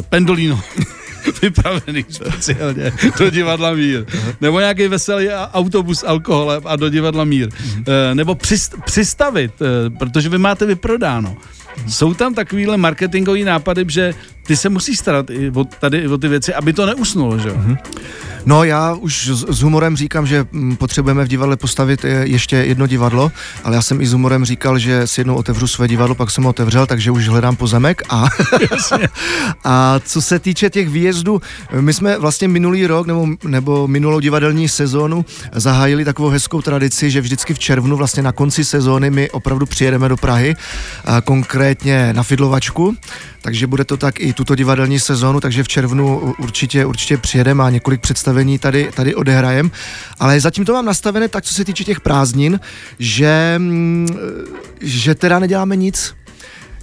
Pendolino. 0.10 0.62
vypravený 1.41 2.05
speciálně 2.10 2.91
do 3.20 3.29
divadla 3.29 3.74
Mír. 3.74 4.05
Nebo 4.41 4.60
nějaký 4.60 4.88
veselý 4.88 5.29
autobus 5.29 6.00
s 6.00 6.08
alkoholem 6.08 6.62
a 6.65 6.75
do 6.75 6.89
divadla 6.89 7.24
Mír. 7.24 7.50
E, 7.88 8.15
nebo 8.15 8.38
přistavit, 8.86 9.51
e, 9.62 9.89
protože 9.89 10.29
vy 10.29 10.38
máte 10.38 10.65
vyprodáno. 10.65 11.38
Jsou 11.88 12.13
tam 12.13 12.34
takovýhle 12.34 12.77
marketingové 12.77 13.39
nápady, 13.39 13.86
že 13.88 14.13
ty 14.48 14.58
se 14.58 14.70
musíš 14.70 15.00
starat 15.00 15.30
i 15.30 15.52
o, 15.56 15.64
tady 15.64 16.08
o 16.08 16.18
ty 16.18 16.28
věci, 16.28 16.54
aby 16.54 16.74
to 16.74 16.86
neusnulo, 16.86 17.40
že 17.40 17.50
jo? 17.50 17.56
Mm-hmm. 17.56 17.78
No 18.46 18.64
já 18.64 18.94
už 18.94 19.28
s, 19.28 19.46
s 19.50 19.62
humorem 19.62 19.98
říkám, 19.98 20.28
že 20.28 20.46
mm, 20.52 20.75
potřebujeme 20.75 21.24
v 21.24 21.28
divadle 21.28 21.58
postavit 21.58 22.06
ještě 22.24 22.56
jedno 22.56 22.88
divadlo, 22.88 23.32
ale 23.64 23.75
já 23.75 23.82
jsem 23.82 24.02
i 24.02 24.06
s 24.06 24.14
humorem 24.14 24.46
říkal, 24.46 24.80
že 24.80 25.08
si 25.08 25.20
jednou 25.20 25.36
otevřu 25.36 25.68
své 25.68 25.88
divadlo, 25.88 26.16
pak 26.16 26.32
jsem 26.32 26.44
ho 26.44 26.50
otevřel, 26.50 26.88
takže 26.88 27.12
už 27.12 27.28
hledám 27.28 27.56
pozemek 27.56 28.02
a, 28.10 28.25
a 29.64 30.00
co 30.00 30.22
se 30.22 30.40
týče 30.40 30.70
těch 30.70 30.90
výjezdů, 30.90 31.42
my 31.80 31.94
jsme 31.94 32.18
vlastně 32.18 32.48
minulý 32.48 32.88
rok 32.88 33.08
nebo, 33.08 33.28
nebo 33.48 33.88
minulou 33.88 34.20
divadelní 34.20 34.70
sezónu 34.70 35.25
zahájili 35.54 36.06
takovou 36.06 36.30
hezkou 36.30 36.62
tradici, 36.62 37.12
že 37.12 37.22
vždycky 37.22 37.54
v 37.54 37.60
červnu 37.60 37.98
vlastně 37.98 38.24
na 38.24 38.32
konci 38.32 38.66
sezóny 38.66 39.10
my 39.10 39.30
opravdu 39.30 39.66
přijedeme 39.66 40.10
do 40.10 40.18
Prahy, 40.18 40.56
konkrétně 41.24 42.14
na 42.14 42.24
Fidlovačku, 42.24 42.96
takže 43.42 43.68
bude 43.68 43.86
to 43.86 43.98
tak 43.98 44.20
i 44.20 44.34
tuto 44.36 44.56
divadelní 44.56 45.00
sezónu, 45.00 45.39
takže 45.39 45.63
v 45.63 45.68
červnu 45.68 46.34
určitě, 46.39 46.86
určitě 46.86 47.18
přijedeme 47.18 47.63
a 47.63 47.70
několik 47.70 48.01
představení 48.01 48.60
tady, 48.60 48.89
tady 48.96 49.15
odehrajem. 49.15 49.72
Ale 50.20 50.39
zatím 50.39 50.65
to 50.65 50.74
mám 50.74 50.86
nastavené 50.86 51.27
tak, 51.27 51.44
co 51.44 51.54
se 51.54 51.65
týče 51.65 51.84
těch 51.84 52.01
prázdnin, 52.01 52.60
že, 53.00 53.56
mm, 53.58 54.18
že 54.82 55.15
teda 55.15 55.39
neděláme 55.39 55.75
nic 55.75 56.15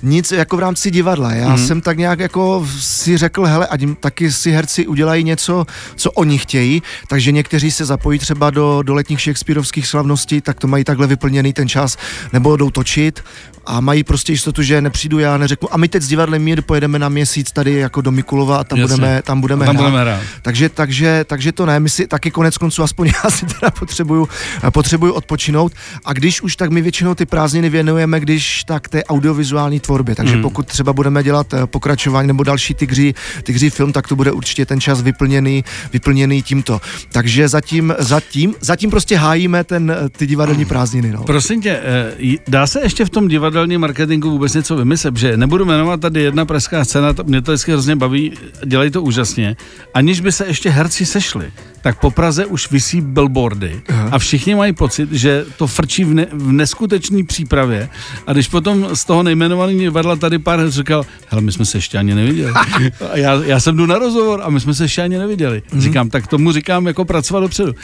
nic 0.02 0.32
jako 0.32 0.56
v 0.56 0.60
rámci 0.60 0.90
divadla. 0.90 1.32
Já 1.32 1.48
mm. 1.48 1.58
jsem 1.58 1.80
tak 1.80 1.98
nějak 1.98 2.18
jako 2.18 2.66
si 2.78 3.16
řekl, 3.16 3.44
hele, 3.44 3.66
ať 3.66 3.80
taky 4.00 4.32
si 4.32 4.50
herci 4.50 4.86
udělají 4.86 5.24
něco, 5.24 5.66
co 5.96 6.10
oni 6.10 6.38
chtějí, 6.38 6.82
takže 7.08 7.32
někteří 7.32 7.70
se 7.70 7.84
zapojí 7.84 8.18
třeba 8.18 8.50
do, 8.50 8.82
do 8.82 8.94
letních 8.94 9.20
Shakespeareovských 9.20 9.86
slavností, 9.86 10.40
tak 10.40 10.60
to 10.60 10.66
mají 10.66 10.84
takhle 10.84 11.06
vyplněný 11.06 11.52
ten 11.52 11.68
čas, 11.68 11.96
nebo 12.32 12.56
jdou 12.56 12.70
točit 12.70 13.24
a 13.66 13.80
mají 13.80 14.04
prostě 14.04 14.32
jistotu, 14.32 14.62
že 14.62 14.80
nepřijdu 14.80 15.18
já, 15.18 15.38
neřeknu, 15.38 15.74
a 15.74 15.76
my 15.76 15.88
teď 15.88 16.02
s 16.02 16.08
divadlem 16.08 16.42
Mír 16.42 16.62
pojedeme 16.62 16.98
na 16.98 17.08
měsíc 17.08 17.52
tady 17.52 17.72
jako 17.72 18.00
do 18.00 18.10
Mikulova 18.10 18.56
a 18.56 18.64
tam 18.64 18.78
Jasně. 18.78 18.96
budeme, 18.96 19.22
tam 19.22 19.40
budeme, 19.40 19.64
a 19.64 19.66
tam 19.66 19.76
hrát. 19.76 19.90
budeme 19.90 20.04
hrát. 20.04 20.22
Takže, 20.42 20.68
takže, 20.68 21.24
takže 21.28 21.52
to 21.52 21.66
ne, 21.66 21.80
my 21.80 21.90
si 21.90 22.06
taky 22.06 22.30
konec 22.30 22.58
konců, 22.58 22.82
aspoň 22.82 23.06
já 23.24 23.30
si 23.30 23.46
teda 23.46 23.70
potřebuju, 23.70 24.28
potřebuju 24.70 25.12
odpočinout 25.12 25.72
a 26.04 26.12
když 26.12 26.42
už, 26.42 26.56
tak 26.56 26.70
my 26.70 26.82
většinou 26.82 27.14
ty 27.14 27.26
prázdniny 27.26 27.70
věnujeme, 27.70 28.20
když 28.20 28.64
tak 28.64 28.88
té 28.88 29.04
audiovizuální 29.04 29.80
tvorbě, 29.80 30.14
takže 30.14 30.34
hmm. 30.34 30.42
pokud 30.42 30.66
třeba 30.66 30.92
budeme 30.92 31.22
dělat 31.22 31.54
eh, 31.54 31.66
pokračování 31.66 32.28
nebo 32.28 32.42
další 32.44 32.74
tygří, 32.74 33.14
tygří 33.42 33.70
film, 33.70 33.92
tak 33.92 34.08
to 34.08 34.16
bude 34.16 34.32
určitě 34.32 34.66
ten 34.66 34.80
čas 34.80 35.02
vyplněný, 35.02 35.64
vyplněný 35.92 36.42
tímto. 36.42 36.80
Takže 37.12 37.48
zatím, 37.48 37.94
zatím, 37.98 38.54
zatím 38.60 38.90
prostě 38.90 39.16
hájíme 39.16 39.64
ten, 39.64 39.90
eh, 39.90 40.08
ty 40.08 40.26
divadelní 40.26 40.64
prázdniny. 40.64 41.12
No. 41.12 41.22
Prosím 41.22 41.62
tě, 41.62 41.80
eh, 41.82 42.36
dá 42.48 42.66
se 42.66 42.80
ještě 42.82 43.04
v 43.04 43.10
tom 43.10 43.28
divadle 43.28 43.51
divadelní 43.52 43.78
marketingu 43.78 44.30
vůbec 44.30 44.54
něco 44.54 44.76
vymyslet, 44.76 45.16
že 45.16 45.36
nebudu 45.36 45.64
jmenovat 45.64 46.00
tady 46.00 46.22
jedna 46.22 46.44
pražská 46.44 46.84
scéna, 46.84 47.12
to, 47.12 47.24
mě 47.24 47.42
to 47.42 47.52
vždycky 47.52 47.72
hrozně 47.72 47.96
baví, 47.96 48.32
dělají 48.66 48.90
to 48.90 49.02
úžasně, 49.02 49.56
aniž 49.94 50.20
by 50.20 50.32
se 50.32 50.46
ještě 50.46 50.70
herci 50.70 51.06
sešli 51.06 51.52
tak 51.82 52.00
po 52.00 52.10
Praze 52.10 52.46
už 52.46 52.70
vysí 52.70 53.00
billboardy 53.00 53.82
Aha. 53.88 54.08
a 54.12 54.18
všichni 54.18 54.54
mají 54.54 54.72
pocit, 54.72 55.12
že 55.12 55.44
to 55.56 55.66
frčí 55.66 56.04
v, 56.04 56.14
ne, 56.14 56.26
v 56.32 56.52
neskutečné 56.52 57.24
přípravě 57.24 57.88
a 58.26 58.32
když 58.32 58.48
potom 58.48 58.96
z 58.96 59.04
toho 59.04 59.22
nejmenovaného 59.22 59.80
divadla 59.80 60.16
tady 60.16 60.38
pár 60.38 60.70
říkal, 60.70 61.06
hele, 61.28 61.42
my 61.42 61.52
jsme 61.52 61.64
se 61.64 61.78
ještě 61.78 61.98
ani 61.98 62.14
neviděli. 62.14 62.52
A 63.12 63.16
já, 63.16 63.32
já 63.44 63.60
jsem 63.60 63.76
jdu 63.76 63.86
na 63.86 63.98
rozhovor 63.98 64.40
a 64.42 64.50
my 64.50 64.60
jsme 64.60 64.74
se 64.74 64.84
ještě 64.84 65.02
ani 65.02 65.18
neviděli. 65.18 65.62
Mm. 65.72 65.80
Říkám, 65.80 66.10
tak 66.10 66.26
tomu 66.26 66.52
říkám 66.52 66.86
jako 66.86 67.04
pracovat 67.04 67.40
dopředu. 67.40 67.74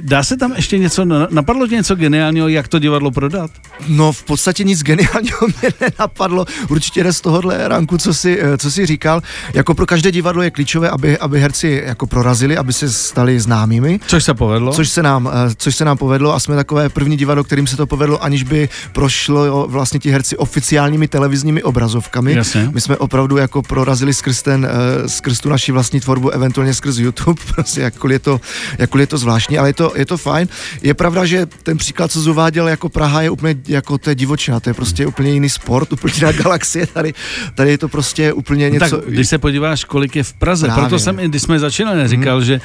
Dá 0.00 0.22
se 0.22 0.36
tam 0.36 0.52
ještě 0.56 0.78
něco, 0.78 1.04
napadlo 1.30 1.66
tě 1.66 1.74
něco 1.74 1.94
geniálního, 1.94 2.48
jak 2.48 2.68
to 2.68 2.78
divadlo 2.78 3.10
prodat? 3.10 3.50
No 3.88 4.12
v 4.12 4.22
podstatě 4.22 4.64
nic 4.64 4.82
geniálního 4.82 5.13
mě 5.20 5.70
nenapadlo. 5.80 6.44
Určitě 6.68 7.04
jde 7.04 7.12
z 7.12 7.20
tohohle 7.20 7.68
ranku, 7.68 7.98
co 7.98 8.14
si, 8.14 8.38
eh, 8.42 8.58
co 8.58 8.70
si 8.70 8.86
říkal. 8.86 9.22
Jako 9.54 9.74
pro 9.74 9.86
každé 9.86 10.12
divadlo 10.12 10.42
je 10.42 10.50
klíčové, 10.50 10.90
aby, 10.90 11.18
aby 11.18 11.40
herci 11.40 11.82
jako 11.86 12.06
prorazili, 12.06 12.56
aby 12.56 12.72
se 12.72 12.90
stali 12.90 13.40
známými. 13.40 14.00
Což 14.06 14.24
se 14.24 14.34
povedlo. 14.34 14.72
Což 14.72 14.90
se 14.90 15.02
nám, 15.02 15.30
eh, 15.32 15.54
což 15.56 15.76
se 15.76 15.84
nám 15.84 15.96
povedlo 15.96 16.34
a 16.34 16.40
jsme 16.40 16.56
takové 16.56 16.88
první 16.88 17.16
divadlo, 17.16 17.44
kterým 17.44 17.66
se 17.66 17.76
to 17.76 17.86
povedlo, 17.86 18.24
aniž 18.24 18.42
by 18.42 18.68
prošlo 18.92 19.66
vlastně 19.68 20.00
ti 20.00 20.10
herci 20.10 20.36
oficiálními 20.36 21.08
televizními 21.08 21.62
obrazovkami. 21.62 22.32
Jasně. 22.32 22.70
My 22.72 22.80
jsme 22.80 22.96
opravdu 22.96 23.36
jako 23.36 23.62
prorazili 23.62 24.14
skrz, 24.14 24.42
ten, 24.42 24.68
eh, 24.70 25.08
skrz 25.08 25.40
tu 25.40 25.48
naši 25.48 25.72
vlastní 25.72 26.00
tvorbu, 26.00 26.30
eventuálně 26.30 26.74
skrz 26.74 26.98
YouTube, 26.98 27.42
prostě 27.54 27.80
jakkoliv 27.80 28.14
je 28.14 28.18
to, 28.18 28.40
jakkoliv 28.78 29.02
je 29.02 29.06
to 29.06 29.18
zvláštní, 29.18 29.58
ale 29.58 29.68
je 29.68 29.74
to, 29.74 29.92
je 29.96 30.06
to 30.06 30.16
fajn. 30.16 30.48
Je 30.82 30.94
pravda, 30.94 31.24
že 31.24 31.46
ten 31.46 31.78
příklad, 31.78 32.12
co 32.12 32.20
zuváděl 32.20 32.68
jako 32.68 32.88
Praha, 32.88 33.22
je 33.22 33.30
úplně 33.30 33.56
jako 33.68 33.98
to 33.98 34.10
je 34.10 34.14
divočina, 34.14 34.60
to 34.60 34.70
je 34.70 34.74
prostě 34.74 35.03
úplně 35.06 35.30
jiný 35.30 35.48
sport, 35.48 35.92
úplně 35.92 36.14
jiná 36.16 36.32
galaxie, 36.32 36.86
tady, 36.86 37.14
tady 37.54 37.70
je 37.70 37.78
to 37.78 37.88
prostě 37.88 38.32
úplně 38.32 38.70
něco. 38.70 38.96
Tak, 38.96 39.08
když 39.08 39.28
se 39.28 39.38
podíváš, 39.38 39.84
kolik 39.84 40.16
je 40.16 40.22
v 40.22 40.32
Praze, 40.32 40.66
Právě. 40.66 40.82
proto 40.82 40.98
jsem, 40.98 41.16
když 41.16 41.42
jsme 41.42 41.58
začínali, 41.58 42.08
říkal, 42.08 42.36
hmm. 42.36 42.44
že 42.44 42.60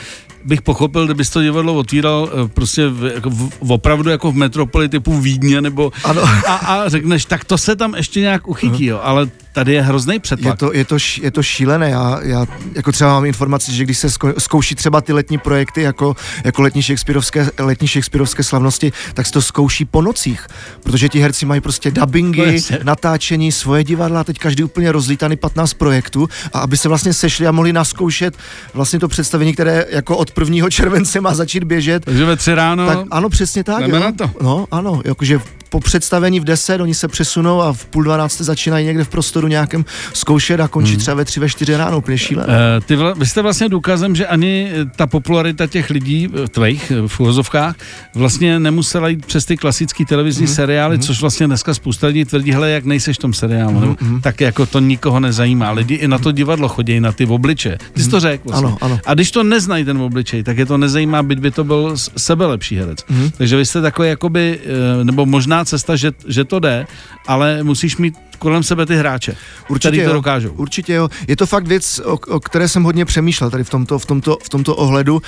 bych 0.46 0.62
pochopil, 0.62 1.06
kdybys 1.06 1.30
to 1.30 1.42
divadlo 1.42 1.74
otvíral 1.74 2.30
eh, 2.32 2.48
prostě 2.48 2.88
v, 2.88 3.12
jako 3.14 3.30
v, 3.30 3.50
v, 3.62 3.72
opravdu 3.72 4.10
jako 4.10 4.32
v 4.32 4.36
metropoli 4.36 4.90
typu 4.90 5.20
Vídně, 5.20 5.62
nebo 5.62 5.92
ano. 6.04 6.22
A, 6.48 6.54
a 6.54 6.90
řekneš, 6.90 7.26
tak 7.26 7.46
to 7.46 7.58
se 7.58 7.76
tam 7.76 7.96
ještě 7.96 8.20
nějak 8.22 8.48
uchytí, 8.48 8.86
jo, 8.86 9.00
ale 9.04 9.30
tady 9.54 9.74
je 9.74 9.82
hrozný 9.82 10.20
přetlak. 10.20 10.54
Je 10.54 10.58
to, 10.58 10.74
je 10.74 10.86
to, 10.86 10.98
je 11.22 11.32
to 11.32 11.44
šílené, 11.44 11.90
já, 11.90 12.20
já 12.24 12.46
jako 12.76 12.92
třeba 12.92 13.10
mám 13.10 13.26
informaci, 13.26 13.74
že 13.74 13.84
když 13.84 13.98
se 13.98 14.08
zkouší 14.38 14.76
třeba 14.76 15.02
ty 15.02 15.14
letní 15.14 15.38
projekty 15.38 15.82
jako, 15.82 16.16
jako 16.44 16.62
letní 16.62 16.82
shakespeareovské, 16.82 17.50
letní 17.60 17.88
shakespeareovské 17.88 18.44
slavnosti, 18.44 18.92
tak 19.14 19.26
se 19.26 19.34
to 19.34 19.42
zkouší 19.42 19.86
po 19.86 20.02
nocích, 20.02 20.48
protože 20.84 21.10
ti 21.10 21.20
herci 21.20 21.46
mají 21.46 21.62
prostě 21.62 21.92
dubbingy, 21.92 22.62
no, 22.72 22.78
natáčení, 22.84 23.52
svoje 23.52 23.84
divadla, 23.84 24.24
teď 24.24 24.40
každý 24.40 24.64
úplně 24.64 24.92
rozlítaný 24.92 25.36
15 25.36 25.74
projektů. 25.74 26.30
A 26.54 26.60
aby 26.60 26.78
se 26.78 26.90
vlastně 26.90 27.14
sešli 27.14 27.48
a 27.48 27.52
mohli 27.52 27.74
naskoušet 27.74 28.38
vlastně 28.74 29.00
to 29.00 29.08
představení, 29.08 29.54
které 29.54 29.86
jako 29.90 30.18
od 30.18 30.29
1. 30.40 30.70
července 30.70 31.22
má 31.22 31.34
začít 31.34 31.64
běžet. 31.64 32.06
Takže 32.06 32.26
ve 32.26 32.36
tři 32.36 32.56
ráno. 32.56 32.88
Tak, 32.88 33.00
ano, 33.12 33.30
přesně 33.30 33.64
tak. 33.64 33.88
Jo. 33.88 34.00
Na 34.00 34.12
to. 34.12 34.32
No, 34.42 34.66
ano, 34.72 35.02
jakože 35.06 35.40
po 35.70 35.80
představení 35.80 36.40
v 36.40 36.44
10, 36.44 36.82
oni 36.82 36.94
se 36.94 37.08
přesunou 37.08 37.62
a 37.62 37.74
v 37.74 37.86
půl 37.86 38.04
12 38.04 38.42
začínají 38.42 38.86
někde 38.86 39.04
v 39.04 39.10
prostoru 39.10 39.48
nějakém 39.48 39.86
zkoušet 40.14 40.60
a 40.60 40.68
končí 40.68 40.92
hmm. 40.92 41.00
třeba 41.00 41.16
ve 41.16 41.26
3, 41.26 41.40
ve 41.40 41.50
4 41.50 41.76
ráno, 41.76 41.98
úplně 41.98 42.18
šílené. 42.18 42.54
Uh, 42.54 42.86
ty 42.86 42.96
vla, 42.96 43.14
vy 43.14 43.26
jste 43.26 43.42
vlastně 43.42 43.70
důkazem, 43.70 44.16
že 44.16 44.28
ani 44.28 44.72
ta 44.96 45.08
popularita 45.08 45.68
těch 45.68 45.90
lidí, 45.90 46.28
eh, 46.44 46.48
tvých 46.48 46.92
eh, 46.92 47.08
v 47.08 47.20
uvozovkách, 47.20 47.76
vlastně 48.16 48.60
nemusela 48.60 49.08
jít 49.08 49.26
přes 49.26 49.46
ty 49.46 49.58
klasické 49.58 50.06
televizní 50.06 50.46
hmm. 50.46 50.56
seriály, 50.56 50.96
hmm. 50.96 51.04
což 51.04 51.22
vlastně 51.22 51.48
dneska 51.48 51.74
spousta 51.74 52.08
lidí 52.08 52.26
tvrdí, 52.26 52.52
hele, 52.52 52.70
jak 52.70 52.86
nejseš 52.86 53.18
v 53.18 53.20
tom 53.20 53.34
seriálu, 53.34 53.72
hmm. 53.72 53.82
nebo, 53.82 53.96
hmm. 54.02 54.22
tak 54.22 54.42
jako 54.42 54.66
to 54.66 54.80
nikoho 54.80 55.20
nezajímá. 55.20 55.72
Lidi 55.72 55.96
i 55.96 56.08
na 56.08 56.18
to 56.18 56.32
divadlo 56.32 56.68
chodí, 56.68 57.00
na 57.00 57.12
ty 57.12 57.26
obliče. 57.26 57.78
Ty 57.94 58.04
jsi 58.04 58.10
to 58.10 58.16
hmm. 58.16 58.22
řekl 58.22 58.44
vlastně. 58.46 58.68
Ano, 58.68 58.78
ano. 58.82 59.00
A 59.06 59.14
když 59.14 59.32
to 59.32 59.44
neznají 59.44 59.86
ten 59.86 59.98
obličej, 59.98 60.44
tak 60.44 60.58
je 60.58 60.66
to 60.66 60.78
nezajímá, 60.78 61.24
byť 61.24 61.40
by 61.40 61.52
to 61.52 61.64
byl 61.64 61.96
sebe 62.18 62.46
lepší 62.46 62.78
herec. 62.78 63.00
Hmm. 63.08 63.30
Takže 63.38 63.58
vy 63.58 63.66
jste 63.66 63.82
takový 63.82 64.10
jakoby, 64.10 64.60
nebo 65.04 65.26
možná 65.26 65.59
cesta, 65.66 65.96
že, 65.96 66.12
že 66.28 66.46
to 66.46 66.60
jde, 66.60 66.88
ale 67.28 67.64
musíš 67.64 67.98
mít 67.98 68.16
kolem 68.40 68.64
sebe 68.64 68.86
ty 68.86 68.96
hráče, 68.96 69.36
určitě 69.70 69.90
který 69.90 70.04
to 70.04 70.10
jo, 70.10 70.14
dokážou. 70.14 70.52
Určitě 70.52 70.94
jo. 70.94 71.10
Je 71.28 71.36
to 71.36 71.46
fakt 71.46 71.68
věc, 71.68 72.00
o, 72.00 72.14
o 72.14 72.40
které 72.40 72.68
jsem 72.68 72.84
hodně 72.84 73.06
přemýšlel 73.06 73.50
tady 73.50 73.64
v 73.64 73.70
tomto, 73.70 74.00
v 74.00 74.06
tomto, 74.06 74.38
v 74.44 74.50
tomto 74.50 74.76
ohledu 74.76 75.22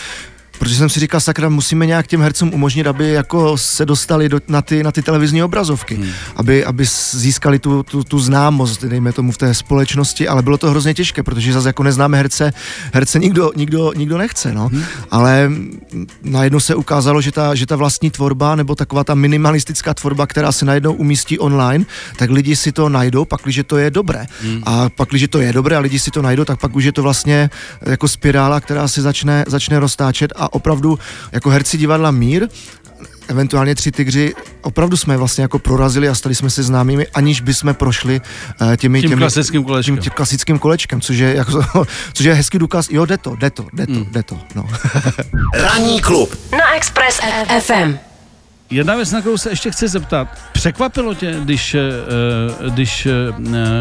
protože 0.61 0.75
jsem 0.75 0.89
si 0.89 0.99
říkal, 0.99 1.19
sakra, 1.19 1.49
musíme 1.49 1.85
nějak 1.85 2.07
těm 2.07 2.21
hercům 2.21 2.53
umožnit, 2.53 2.87
aby 2.87 3.09
jako 3.09 3.57
se 3.57 3.85
dostali 3.85 4.29
do, 4.29 4.39
na, 4.47 4.61
ty, 4.61 4.83
na 4.83 4.91
ty 4.91 5.01
televizní 5.01 5.43
obrazovky, 5.43 5.95
hmm. 5.95 6.09
aby, 6.35 6.65
aby 6.65 6.85
získali 7.11 7.59
tu, 7.59 7.83
tu, 7.83 8.03
tu 8.03 8.19
známost, 8.19 8.83
dejme 8.83 9.13
tomu 9.13 9.31
v 9.31 9.37
té 9.37 9.53
společnosti, 9.53 10.27
ale 10.27 10.41
bylo 10.41 10.57
to 10.57 10.69
hrozně 10.69 10.93
těžké, 10.93 11.23
protože 11.23 11.53
zase 11.53 11.69
jako 11.69 11.83
neznáme 11.83 12.17
herce, 12.17 12.53
herce 12.93 13.19
nikdo, 13.19 13.51
nikdo, 13.55 13.91
nikdo 13.95 14.17
nechce, 14.17 14.53
no. 14.53 14.67
Hmm. 14.67 14.83
Ale 15.11 15.51
najednou 16.23 16.59
se 16.59 16.75
ukázalo, 16.75 17.21
že 17.21 17.31
ta, 17.31 17.55
že 17.55 17.65
ta 17.65 17.75
vlastní 17.75 18.11
tvorba, 18.11 18.55
nebo 18.55 18.75
taková 18.75 19.03
ta 19.03 19.15
minimalistická 19.15 19.93
tvorba, 19.93 20.27
která 20.27 20.51
se 20.51 20.65
najednou 20.65 20.93
umístí 20.93 21.39
online, 21.39 21.85
tak 22.17 22.29
lidi 22.29 22.55
si 22.55 22.71
to 22.71 22.89
najdou, 22.89 23.25
pak, 23.25 23.41
když 23.43 23.61
to 23.67 23.77
je 23.77 23.91
dobré. 23.91 24.25
Hmm. 24.41 24.61
A 24.65 24.89
pak, 24.89 25.09
když 25.09 25.27
to 25.29 25.41
je 25.41 25.53
dobré 25.53 25.75
a 25.75 25.79
lidi 25.79 25.99
si 25.99 26.11
to 26.11 26.21
najdou, 26.21 26.45
tak 26.45 26.59
pak 26.59 26.75
už 26.75 26.83
je 26.83 26.91
to 26.91 27.03
vlastně 27.03 27.49
jako 27.85 28.07
spirála, 28.07 28.59
která 28.59 28.87
se 28.87 29.01
začne, 29.01 29.43
začne 29.47 29.79
roztáčet 29.79 30.33
a 30.35 30.50
opravdu 30.51 30.99
jako 31.31 31.49
herci 31.49 31.77
divadla 31.77 32.11
Mír 32.11 32.47
eventuálně 33.27 33.75
tři 33.75 33.91
tygři, 33.91 34.33
opravdu 34.61 34.97
jsme 34.97 35.17
vlastně 35.17 35.41
jako 35.41 35.59
prorazili 35.59 36.09
a 36.09 36.15
stali 36.15 36.35
jsme 36.35 36.49
se 36.49 36.63
známými, 36.63 37.07
aniž 37.07 37.41
bychom 37.41 37.73
prošli 37.73 38.21
uh, 38.61 38.75
těmi, 38.75 39.01
tím 39.01 39.09
těmi, 39.09 39.19
klasickým 39.19 39.63
kolečkem. 39.63 39.95
Tím, 39.95 40.03
tím 40.03 40.11
klasickým 40.15 40.59
kolečkem, 40.59 41.01
což 41.01 41.17
je, 41.17 41.35
jako, 41.35 41.63
což 42.13 42.25
je 42.25 42.33
hezký 42.33 42.59
důkaz, 42.59 42.89
jo, 42.89 43.05
jde 43.05 43.17
to, 43.17 43.35
jde 43.35 43.49
to, 43.49 43.65
jde 43.73 43.87
to, 43.87 43.93
mm. 43.93 44.05
jde 44.11 44.23
to, 44.23 44.39
no. 44.55 44.69
Ranní 45.53 46.01
klub 46.01 46.35
na 46.51 46.75
Express 46.75 47.19
FM. 47.59 48.10
Jedna 48.71 48.95
věc, 48.95 49.11
na 49.11 49.19
kterou 49.19 49.37
se 49.37 49.49
ještě 49.49 49.71
chci 49.71 49.87
zeptat. 49.87 50.27
Překvapilo 50.53 51.13
tě, 51.13 51.35
když, 51.43 51.75
eh, 51.75 51.79
když 52.69 53.05
eh, 53.05 53.11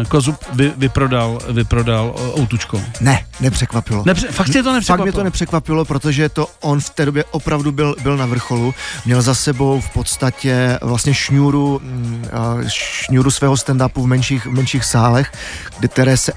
Kozub 0.07 0.35
vy, 0.53 0.73
vyprodal, 0.77 1.39
vyprodal 1.49 2.15
Outučko? 2.39 2.81
Ne, 3.01 3.25
nepřekvapilo. 3.39 4.03
Nepře- 4.03 4.31
fakt 4.31 4.49
tě 4.49 4.63
to 4.63 4.73
nepřekvapilo? 4.73 4.97
Fakt 4.97 5.03
mě 5.05 5.11
to 5.11 5.23
nepřekvapilo, 5.23 5.85
protože 5.85 6.29
to 6.29 6.47
on 6.61 6.79
v 6.79 6.89
té 6.89 7.05
době 7.05 7.23
opravdu 7.31 7.71
byl, 7.71 7.95
byl 8.03 8.17
na 8.17 8.25
vrcholu. 8.25 8.73
Měl 9.05 9.21
za 9.21 9.35
sebou 9.35 9.81
v 9.81 9.89
podstatě 9.89 10.79
vlastně 10.81 11.13
šňůru, 11.13 11.81
mm, 11.83 12.25
šňůru 12.67 13.31
svého 13.31 13.53
stand-upu 13.53 14.03
v 14.03 14.07
menších, 14.07 14.45
v 14.45 14.51
menších 14.51 14.85
sálech, 14.85 15.31
které 15.87 16.17
se 16.17 16.33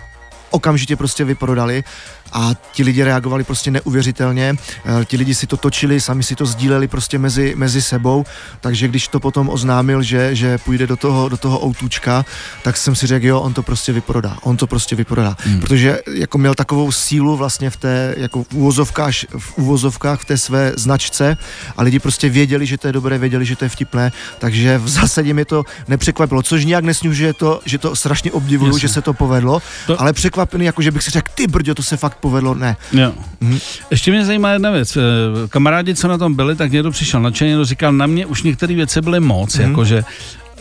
okamžitě 0.51 0.97
prostě 0.97 1.25
vyprodali 1.25 1.85
a 2.33 2.51
ti 2.73 2.83
lidi 2.83 3.05
reagovali 3.05 3.45
prostě 3.45 3.71
neuvěřitelně. 3.71 4.57
Eh, 4.85 5.05
ti 5.05 5.17
lidi 5.17 5.35
si 5.35 5.47
to 5.47 5.57
točili, 5.57 6.01
sami 6.01 6.23
si 6.23 6.35
to 6.35 6.47
sdíleli 6.47 6.89
prostě 6.89 7.19
mezi, 7.19 7.55
mezi 7.57 7.83
sebou, 7.83 8.25
takže 8.61 8.89
když 8.89 9.09
to 9.09 9.21
potom 9.21 9.49
oznámil, 9.49 10.03
že, 10.03 10.35
že 10.35 10.59
půjde 10.59 10.87
do 10.87 10.97
toho, 10.97 11.29
do 11.29 11.37
toho 11.37 11.65
outučka, 11.65 12.25
tak 12.63 12.77
jsem 12.77 12.95
si 12.95 13.07
řekl, 13.07 13.27
jo, 13.27 13.41
on 13.41 13.55
to 13.55 13.63
prostě 13.63 13.93
vyprodá, 13.93 14.37
on 14.43 14.57
to 14.57 14.67
prostě 14.67 14.97
vyprodá, 14.97 15.37
hmm. 15.39 15.61
protože 15.61 16.01
jako 16.15 16.39
měl 16.39 16.55
takovou 16.55 16.93
sílu 16.93 17.37
vlastně 17.37 17.71
v 17.71 17.77
té, 17.77 18.15
jako 18.17 18.43
v 18.43 18.55
uvozovkách, 18.55 19.15
v 19.39 19.59
uvozovkách 19.59 20.21
v 20.21 20.25
té 20.25 20.39
své 20.39 20.73
značce 20.77 21.37
a 21.77 21.83
lidi 21.83 21.99
prostě 21.99 22.29
věděli, 22.29 22.67
že 22.67 22.79
to 22.79 22.87
je 22.87 22.93
dobré, 22.93 23.19
věděli, 23.19 23.45
že 23.47 23.57
to 23.57 23.65
je 23.65 23.69
vtipné, 23.69 24.13
takže 24.39 24.79
v 24.79 24.89
zásadě 24.89 25.35
mě 25.35 25.45
to 25.45 25.65
nepřekvapilo, 25.89 26.43
což 26.43 26.65
nějak 26.65 26.85
nesnižuje 26.85 27.33
to, 27.33 27.61
že 27.65 27.79
to 27.79 27.97
strašně 27.97 28.33
obdivuju, 28.33 28.71
Jasně. 28.71 28.81
že 28.81 28.89
se 28.89 29.03
to 29.03 29.13
povedlo, 29.13 29.63
to... 29.87 30.01
ale 30.01 30.13
překvapený, 30.13 30.65
jako 30.65 30.83
že 30.83 30.91
bych 30.91 31.03
si 31.03 31.11
řekl, 31.11 31.33
ty 31.35 31.47
brďo, 31.47 31.75
to 31.75 31.83
se 31.83 31.97
fakt 31.97 32.14
povedlo, 32.21 32.55
ne. 32.55 32.77
Jo. 32.93 33.13
Mhm. 33.41 33.59
Ještě 33.91 34.11
mě 34.11 34.25
zajímá 34.25 34.51
jedna 34.51 34.71
věc. 34.71 34.97
Eh, 34.97 35.01
kamarádi, 35.49 35.95
co 35.95 36.09
na 36.09 36.19
tom 36.19 36.35
byli, 36.35 36.57
tak 36.57 36.73
někdo 36.73 36.91
přišel 36.91 37.23
nadšeně, 37.23 37.49
někdo 37.49 37.65
říkal, 37.65 37.93
na 37.93 38.07
mě 38.07 38.27
už 38.27 38.43
některé 38.43 38.75
věci 38.75 39.01
byly 39.01 39.21
moc, 39.21 39.59
mhm. 39.59 39.69
jakože 39.69 40.05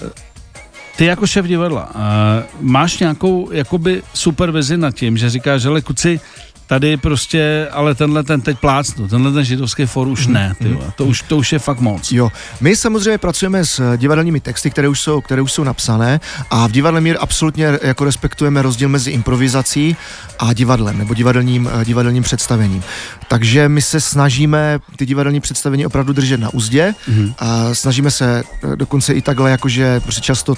eh, 0.02 0.10
ty 0.98 1.06
jako 1.06 1.28
šéf 1.28 1.46
divadla, 1.46 1.90
uh, 1.96 2.02
máš 2.62 3.00
nějakou 3.00 3.50
jakoby 3.52 4.02
supervizi 4.14 4.78
nad 4.78 4.96
tím, 4.96 5.18
že 5.18 5.30
říkáš, 5.30 5.62
že 5.62 5.82
kuci, 5.82 6.20
Tady 6.68 6.98
prostě, 6.98 7.68
ale 7.72 7.96
tenhle 7.96 8.24
ten 8.24 8.42
teď 8.42 8.58
plácnu, 8.60 9.08
tenhle 9.08 9.32
ten 9.32 9.44
židovský 9.44 9.86
for 9.86 10.08
už 10.08 10.28
ne, 10.28 10.54
ty, 10.60 10.78
to, 10.96 11.06
už, 11.06 11.22
to 11.22 11.38
už 11.38 11.54
je 11.54 11.60
fakt 11.60 11.80
moc. 11.80 12.12
Jo, 12.12 12.32
my 12.62 12.76
samozřejmě 12.76 13.18
pracujeme 13.18 13.66
s 13.66 13.98
divadelními 13.98 14.40
texty, 14.40 14.70
které 14.70 14.88
už 14.88 15.00
jsou, 15.00 15.22
které 15.22 15.42
už 15.42 15.52
jsou 15.52 15.64
napsané 15.64 16.20
a 16.50 16.68
v 16.68 16.72
divadle 16.72 17.02
Mír 17.02 17.18
absolutně 17.20 17.80
jako 17.82 18.06
respektujeme 18.06 18.62
rozdíl 18.62 18.90
mezi 18.90 19.12
improvizací 19.12 19.98
a 20.40 20.54
divadlem, 20.54 20.98
nebo 20.98 21.14
divadelním, 21.14 21.70
divadelním 21.84 22.24
představením. 22.24 22.84
Takže 23.28 23.70
my 23.70 23.82
se 23.82 24.02
snažíme 24.02 24.80
ty 24.96 25.06
divadelní 25.06 25.40
představení 25.40 25.86
opravdu 25.86 26.14
držet 26.14 26.40
na 26.40 26.54
úzdě 26.54 26.96
mm-hmm. 27.10 27.34
a 27.40 27.74
snažíme 27.74 28.12
se 28.12 28.44
dokonce 28.76 29.14
i 29.14 29.22
takhle, 29.22 29.52
jakože 29.52 30.00
prostě 30.00 30.22
často 30.22 30.56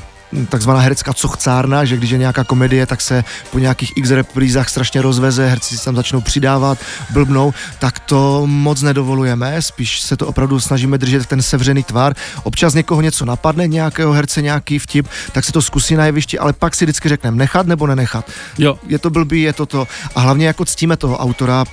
takzvaná 0.49 0.79
herecká 0.79 1.13
cochcárna, 1.13 1.85
že 1.85 1.97
když 1.97 2.09
je 2.09 2.17
nějaká 2.17 2.43
komedie, 2.43 2.85
tak 2.85 3.01
se 3.01 3.23
po 3.51 3.59
nějakých 3.59 3.97
x 3.97 4.09
reprízách 4.09 4.69
strašně 4.69 5.01
rozveze, 5.01 5.47
herci 5.47 5.77
si 5.77 5.85
tam 5.85 5.95
začnou 5.95 6.21
přidávat, 6.21 6.77
blbnou, 7.09 7.53
tak 7.79 7.99
to 7.99 8.47
moc 8.47 8.81
nedovolujeme, 8.81 9.61
spíš 9.61 10.01
se 10.01 10.17
to 10.17 10.27
opravdu 10.27 10.59
snažíme 10.59 10.97
držet 10.97 11.25
ten 11.25 11.41
sevřený 11.41 11.83
tvar. 11.83 12.15
Občas 12.43 12.73
někoho 12.73 13.01
něco 13.01 13.25
napadne, 13.25 13.67
nějakého 13.67 14.13
herce 14.13 14.41
nějaký 14.41 14.79
vtip, 14.79 15.07
tak 15.31 15.45
se 15.45 15.51
to 15.51 15.61
zkusí 15.61 15.95
na 15.95 16.05
jevišti, 16.05 16.39
ale 16.39 16.53
pak 16.53 16.75
si 16.75 16.85
vždycky 16.85 17.09
řekneme 17.09 17.37
nechat 17.37 17.67
nebo 17.67 17.87
nenechat. 17.87 18.31
Jo. 18.57 18.79
Je 18.87 18.99
to 18.99 19.09
blbý, 19.09 19.41
je 19.41 19.53
to 19.53 19.65
to. 19.65 19.87
A 20.15 20.19
hlavně 20.19 20.47
jako 20.47 20.65
ctíme 20.65 20.97
toho 20.97 21.17
autora, 21.17 21.65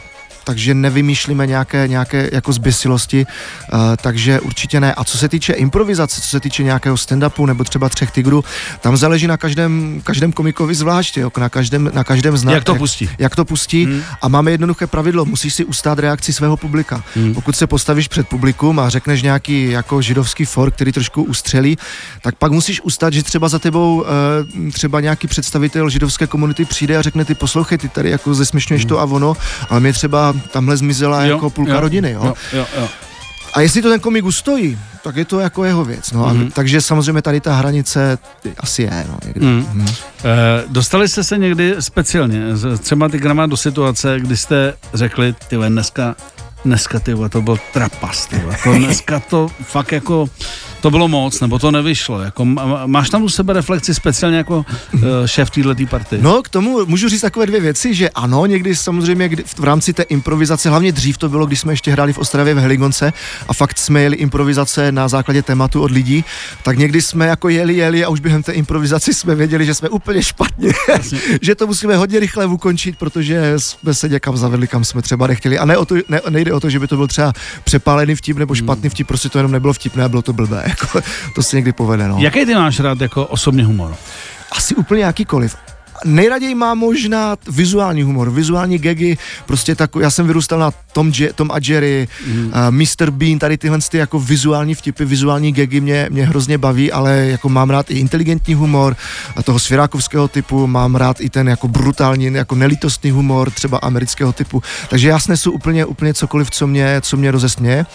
takže 0.45 0.75
nevymýšlíme 0.75 1.47
nějaké, 1.47 1.89
nějaké 1.89 2.31
jako 2.33 2.53
zběsilosti, 2.53 3.27
uh, 3.73 3.81
takže 3.97 4.41
určitě 4.41 4.81
ne. 4.81 4.95
A 4.95 5.05
co 5.05 5.19
se 5.19 5.29
týče 5.29 5.53
improvizace, 5.53 6.21
co 6.21 6.29
se 6.29 6.41
týče 6.41 6.63
nějakého 6.63 6.97
stand-upu 6.97 7.47
nebo 7.47 7.65
třeba 7.65 7.89
třech 7.89 8.11
tigrů, 8.11 8.45
tam 8.81 8.97
záleží 8.97 9.27
na 9.27 9.37
každém, 9.37 10.01
každém 10.05 10.33
komikovi 10.33 10.75
zvlášť, 10.75 11.17
jo, 11.17 11.31
na 11.39 11.49
každém, 11.49 11.91
na 11.95 12.05
každém 12.05 12.37
znak. 12.37 12.55
Jak 12.55 12.65
to 12.65 12.75
pustí. 12.75 13.05
Jak, 13.05 13.21
jak 13.21 13.37
to 13.37 13.45
pustí 13.45 13.85
hmm. 13.85 14.03
a 14.23 14.29
máme 14.29 14.51
jednoduché 14.51 14.87
pravidlo, 14.87 15.25
musíš 15.25 15.55
si 15.55 15.65
ustát 15.65 15.99
reakci 15.99 16.33
svého 16.33 16.57
publika. 16.57 17.05
Hmm. 17.17 17.35
Pokud 17.35 17.57
se 17.57 17.67
postavíš 17.67 18.09
před 18.09 18.29
publikum 18.29 18.79
a 18.81 18.89
řekneš 18.89 19.23
nějaký 19.23 19.71
jako 19.71 20.03
židovský 20.03 20.45
for, 20.45 20.71
který 20.71 20.93
trošku 20.93 21.23
ustřelí, 21.23 21.79
tak 22.23 22.35
pak 22.35 22.53
musíš 22.53 22.81
ustát, 22.81 23.13
že 23.13 23.23
třeba 23.23 23.49
za 23.49 23.59
tebou 23.59 24.01
uh, 24.01 24.71
třeba 24.73 25.01
nějaký 25.01 25.27
představitel 25.27 25.91
židovské 25.91 26.27
komunity 26.27 26.65
přijde 26.65 26.97
a 26.97 27.03
řekne 27.03 27.25
ty 27.25 27.35
poslouchej, 27.35 27.79
ty 27.79 27.89
tady 27.89 28.11
jako 28.11 28.35
zesměšňuješ 28.35 28.83
hmm. 28.83 28.89
to 28.89 29.01
a 29.01 29.05
ono, 29.05 29.37
ale 29.69 29.81
mě 29.81 29.93
třeba 29.93 30.32
tamhle 30.41 30.77
zmizela 30.77 31.25
jo, 31.25 31.35
jako 31.35 31.51
půlka 31.51 31.75
jo, 31.75 31.81
rodiny, 31.81 32.13
jo? 32.13 32.25
Jo, 32.25 32.35
jo, 32.53 32.67
jo. 32.81 32.89
A 33.53 33.61
jestli 33.61 33.83
to 33.83 33.91
ten 33.91 34.01
komik 34.01 34.25
ustojí, 34.25 34.79
tak 35.05 35.17
je 35.17 35.25
to 35.25 35.41
jako 35.41 35.65
jeho 35.65 35.85
věc. 35.85 36.13
No. 36.13 36.25
Mm-hmm. 36.25 36.47
A, 36.47 36.51
takže 36.51 36.81
samozřejmě 36.81 37.23
tady 37.23 37.41
ta 37.41 37.55
hranice 37.55 38.19
asi 38.59 38.83
je. 38.83 39.05
No, 39.09 39.19
někdy. 39.27 39.47
Mm. 39.47 39.67
Mm. 39.73 39.89
E, 39.89 39.93
dostali 40.67 41.09
jste 41.09 41.25
se 41.25 41.39
někdy 41.39 41.77
speciálně, 41.81 42.43
třeba 42.79 43.09
ty 43.09 43.19
grama 43.19 43.47
do 43.47 43.57
situace, 43.57 44.21
kdy 44.21 44.37
jste 44.37 44.75
řekli, 44.95 45.35
ty 45.49 45.57
dneska, 45.69 46.17
dneska 46.65 47.01
ty 47.01 47.15
to 47.31 47.43
byl 47.43 47.59
trapas, 47.73 48.27
ty 48.27 48.43
to 48.65 48.73
dneska 48.79 49.21
to 49.21 49.51
fakt 49.63 49.93
jako 49.93 50.29
to 50.83 50.91
bylo 50.91 51.09
moc, 51.09 51.41
nebo 51.41 51.59
to 51.59 51.71
nevyšlo. 51.71 52.21
Jako, 52.21 52.45
máš 52.87 53.11
tam 53.11 53.23
u 53.23 53.29
sebe 53.29 53.53
reflexi 53.53 53.95
speciálně 53.95 54.37
jako 54.37 54.67
uh, 54.95 55.01
šéf 55.27 55.51
této 55.51 55.87
party? 55.87 56.19
No, 56.21 56.43
k 56.43 56.49
tomu 56.49 56.87
můžu 56.87 57.09
říct 57.09 57.21
takové 57.21 57.47
dvě 57.47 57.61
věci, 57.61 57.95
že 57.95 58.11
ano, 58.11 58.47
někdy 58.47 58.77
samozřejmě 58.77 59.29
kdy, 59.29 59.45
v 59.57 59.65
rámci 59.65 59.93
té 59.93 60.03
improvizace, 60.03 60.69
hlavně 60.69 60.93
dřív 60.93 61.19
to 61.19 61.29
bylo, 61.29 61.47
když 61.47 61.61
jsme 61.61 61.73
ještě 61.73 61.93
hráli 61.93 62.13
v 62.13 62.19
Ostravě 62.19 62.55
v 62.55 62.59
Heligonce 62.59 63.13
a 63.49 63.53
fakt 63.53 63.79
jsme 63.79 64.03
jeli 64.03 64.17
improvizace 64.17 64.93
na 64.93 65.09
základě 65.09 65.43
tématu 65.43 65.83
od 65.83 65.91
lidí, 65.91 66.25
tak 66.63 66.79
někdy 66.79 67.03
jsme 67.03 67.27
jako 67.27 67.49
jeli, 67.49 67.77
jeli 67.77 68.05
a 68.05 68.09
už 68.09 68.21
během 68.21 68.43
té 68.43 68.53
improvizace 68.53 69.15
jsme 69.15 69.35
věděli, 69.35 69.67
že 69.67 69.75
jsme 69.75 69.89
úplně 69.89 70.23
špatně, 70.23 70.73
že 71.43 71.55
to 71.55 71.67
musíme 71.67 71.97
hodně 71.97 72.21
rychle 72.21 72.47
ukončit, 72.47 72.97
protože 72.99 73.53
jsme 73.57 73.95
se 73.95 74.09
někam 74.09 74.37
zavedli, 74.37 74.67
kam 74.67 74.85
jsme 74.85 75.03
třeba 75.03 75.27
nechtěli. 75.27 75.59
A 75.59 75.65
ne 75.65 75.79
o 75.79 75.85
to, 75.85 75.95
ne, 76.09 76.21
nejde 76.31 76.53
o 76.53 76.61
to, 76.61 76.71
že 76.71 76.79
by 76.79 76.87
to 76.87 76.97
byl 76.97 77.07
třeba 77.07 77.33
přepálený 77.65 78.15
vtip 78.15 78.37
nebo 78.37 78.55
špatný 78.55 78.89
vtip, 78.89 79.07
prostě 79.07 79.29
to 79.29 79.39
jenom 79.39 79.53
nebylo 79.53 79.73
vtipné, 79.73 80.09
bylo 80.09 80.23
to 80.23 80.33
blbé 80.33 80.72
jako, 80.81 81.01
to 81.35 81.43
se 81.43 81.57
někdy 81.57 81.73
povede. 81.73 82.09
No. 82.09 82.19
Jaký 82.21 82.47
ty 82.47 82.55
máš 82.55 82.81
rád 82.81 83.01
jako 83.01 83.27
osobně 83.27 83.65
humor? 83.65 83.97
Asi 84.53 84.75
úplně 84.75 85.05
jakýkoliv 85.05 85.57
nejraději 86.05 86.55
má 86.55 86.75
možná 86.75 87.37
vizuální 87.51 88.03
humor, 88.03 88.31
vizuální 88.31 88.79
gagy, 88.79 89.19
prostě 89.47 89.75
tak, 89.75 89.91
já 90.01 90.11
jsem 90.11 90.27
vyrůstal 90.27 90.59
na 90.59 90.71
Tom, 90.93 91.13
Je, 91.19 91.33
Tom 91.33 91.51
a 91.51 91.57
Jerry, 91.63 92.09
mm. 92.27 92.47
uh, 92.47 92.53
Mr. 92.71 93.11
Bean, 93.11 93.39
tady 93.39 93.59
tyhle 93.59 93.79
ty 93.91 93.99
jako 93.99 94.21
vizuální 94.21 94.75
vtipy, 94.75 95.05
vizuální 95.05 95.53
gagy 95.53 95.81
mě, 95.81 96.07
mě 96.11 96.27
hrozně 96.27 96.59
baví, 96.59 96.93
ale 96.93 97.17
jako 97.17 97.49
mám 97.49 97.71
rád 97.71 97.91
i 97.91 97.95
inteligentní 97.95 98.55
humor 98.55 98.97
a 99.37 99.43
toho 99.43 99.59
svěrákovského 99.59 100.29
typu, 100.29 100.67
mám 100.67 100.95
rád 100.95 101.21
i 101.21 101.31
ten 101.31 101.49
jako 101.49 101.69
brutální, 101.69 102.25
jako 102.25 102.55
nelítostný 102.55 103.11
humor, 103.11 103.51
třeba 103.51 103.79
amerického 103.79 104.33
typu, 104.33 104.63
takže 104.89 105.09
já 105.09 105.19
snesu 105.19 105.53
úplně, 105.53 105.85
úplně 105.85 106.15
cokoliv, 106.15 106.51
co 106.51 106.67
mě, 106.67 107.01
co 107.01 107.17
mě 107.17 107.31
rozesměje. 107.31 107.87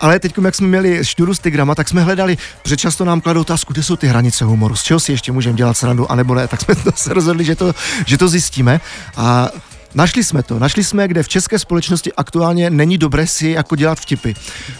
Ale 0.00 0.18
teď, 0.18 0.34
jak 0.44 0.54
jsme 0.54 0.66
měli 0.66 1.04
šňuru 1.04 1.34
z 1.34 1.38
Tigrama, 1.38 1.74
tak 1.74 1.88
jsme 1.88 2.02
hledali, 2.02 2.36
protože 2.62 2.76
často 2.76 3.04
nám 3.04 3.20
kladou 3.20 3.40
otázku, 3.40 3.72
kde 3.72 3.82
jsou 3.82 3.96
ty 3.96 4.06
hranice 4.06 4.44
humoru, 4.44 4.76
z 4.76 4.82
čeho 4.82 5.00
si 5.00 5.12
ještě 5.12 5.32
můžeme 5.32 5.56
dělat 5.56 5.76
srandu, 5.76 6.12
anebo 6.12 6.34
ne, 6.34 6.48
tak 6.48 6.60
jsme 6.60 6.74
to 6.74 6.92
se 6.94 7.14
rozhodli, 7.14 7.33
že 7.42 7.56
to, 7.56 7.74
že 8.06 8.18
to 8.18 8.28
zjistíme. 8.28 8.80
A 9.16 9.48
Našli 9.94 10.24
jsme 10.24 10.42
to. 10.42 10.58
Našli 10.58 10.84
jsme, 10.84 11.08
kde 11.08 11.22
v 11.22 11.28
české 11.28 11.58
společnosti 11.58 12.12
aktuálně 12.12 12.70
není 12.70 12.98
dobré 12.98 13.26
si 13.26 13.48
jako 13.48 13.76
dělat 13.76 13.98
vtipy. 13.98 14.32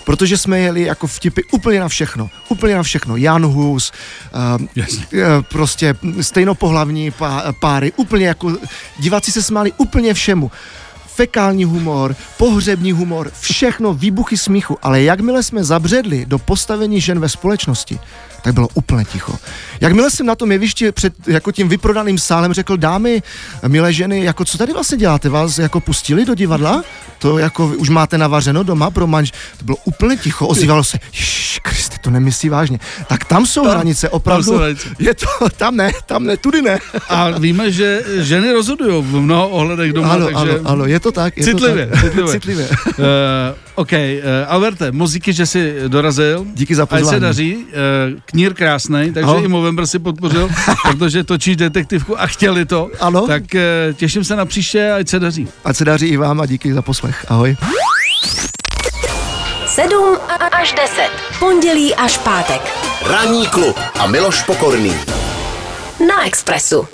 Protože 0.04 0.38
jsme 0.38 0.58
jeli 0.58 0.82
jako 0.82 1.06
vtipy 1.06 1.42
úplně 1.52 1.80
na 1.80 1.88
všechno. 1.88 2.30
Úplně 2.48 2.74
na 2.74 2.82
všechno. 2.82 3.16
Jan 3.16 3.46
Hus, 3.46 3.92
uh, 4.58 4.66
yes. 4.74 4.98
uh, 4.98 5.02
prostě 5.48 5.94
stejnopohlavní 6.20 7.10
pá, 7.10 7.44
páry, 7.60 7.92
úplně 7.96 8.26
jako 8.26 8.56
diváci 8.98 9.32
se 9.32 9.42
smáli 9.42 9.72
úplně 9.76 10.14
všemu 10.14 10.50
fekální 11.14 11.64
humor, 11.64 12.16
pohřební 12.38 12.92
humor, 12.92 13.30
všechno 13.40 13.94
výbuchy 13.94 14.36
smíchu, 14.36 14.78
ale 14.82 15.02
jakmile 15.02 15.42
jsme 15.42 15.64
zabředli 15.64 16.26
do 16.26 16.38
postavení 16.38 17.00
žen 17.00 17.20
ve 17.20 17.28
společnosti, 17.28 18.00
tak 18.44 18.54
bylo 18.54 18.68
úplně 18.74 19.04
ticho. 19.04 19.38
Jakmile 19.80 20.10
jsem 20.10 20.26
na 20.26 20.34
tom 20.34 20.52
jevišti 20.52 20.92
před 20.92 21.14
jako 21.26 21.52
tím 21.52 21.68
vyprodaným 21.68 22.18
sálem 22.18 22.52
řekl, 22.52 22.76
dámy, 22.76 23.22
milé 23.68 23.92
ženy, 23.92 24.24
jako 24.24 24.44
co 24.44 24.58
tady 24.58 24.72
vlastně 24.72 24.98
děláte? 24.98 25.28
Vás 25.28 25.58
jako 25.58 25.80
pustili 25.80 26.24
do 26.24 26.34
divadla? 26.34 26.84
To 27.18 27.38
jako 27.38 27.66
už 27.66 27.88
máte 27.88 28.18
navařeno 28.18 28.62
doma 28.62 28.90
pro 28.90 29.06
manž. 29.06 29.32
To 29.58 29.64
bylo 29.64 29.76
úplně 29.84 30.16
ticho, 30.16 30.46
ozývalo 30.46 30.84
se, 30.84 30.98
Kriste, 31.62 31.96
to 32.00 32.10
nemyslí 32.10 32.48
vážně. 32.48 32.78
Tak 33.08 33.24
tam 33.24 33.46
jsou 33.46 33.62
Tam- 33.62 33.70
hranice, 33.70 34.08
tam 34.08 34.16
opravdu. 34.16 34.44
jsou 34.44 34.56
hranice. 34.56 34.88
Je 34.98 35.14
to, 35.14 35.26
tam 35.56 35.76
ne, 35.76 35.92
tam 36.06 36.24
ne, 36.24 36.36
tudy 36.36 36.62
ne. 36.62 36.78
A 37.08 37.30
víme, 37.38 37.72
že 37.72 38.02
ženy 38.20 38.52
rozhodují 38.52 39.02
v 39.02 39.20
mnoho 39.20 39.48
ohledech 39.48 39.92
doma, 39.92 40.12
ano, 40.12 40.24
takže... 40.24 40.40
ano, 40.40 40.60
ano, 40.64 40.84
je 40.86 41.00
to 41.00 41.12
tak. 41.12 41.36
Je 41.36 41.44
Citlivě, 41.44 41.86
to 41.86 41.92
tak. 41.92 42.00
citlivě. 42.04 42.32
citlivě. 42.32 42.68
Uh, 42.68 43.04
OK, 43.74 43.92
uh, 43.92 43.98
Alberte, 44.48 44.92
moc 44.92 45.12
díky, 45.12 45.32
že 45.32 45.46
jsi 45.46 45.74
dorazil. 45.88 46.46
Díky 46.54 46.74
za 46.74 46.82
Ať 46.82 46.88
pozvání. 46.88 47.16
se 47.16 47.20
daří, 47.20 47.56
uh, 47.56 47.62
knír 48.34 48.54
krásný, 48.54 49.12
takže 49.12 49.30
Aho. 49.30 49.44
i 49.44 49.48
Movember 49.48 49.86
si 49.86 49.98
podpořil, 49.98 50.50
protože 50.82 51.24
točíš 51.24 51.56
detektivku 51.56 52.20
a 52.20 52.26
chtěli 52.26 52.66
to. 52.66 52.90
Ano. 53.00 53.26
Tak 53.26 53.42
uh, 53.54 53.94
těším 53.94 54.24
se 54.24 54.36
na 54.36 54.44
příště, 54.46 54.92
ať 54.92 55.08
se 55.08 55.20
daří. 55.20 55.48
Ať 55.64 55.76
se 55.76 55.84
daří 55.84 56.06
i 56.06 56.16
vám 56.16 56.40
a 56.40 56.46
díky 56.46 56.74
za 56.74 56.82
poslech. 56.82 57.26
Ahoj. 57.28 57.56
7 59.66 60.18
až 60.52 60.72
10. 60.72 61.10
Pondělí 61.38 61.94
až 61.94 62.18
pátek. 62.18 62.60
Ranní 63.06 63.46
klub 63.46 63.76
a 64.00 64.06
Miloš 64.06 64.42
Pokorný. 64.42 64.94
Na 66.08 66.26
Expressu. 66.26 66.88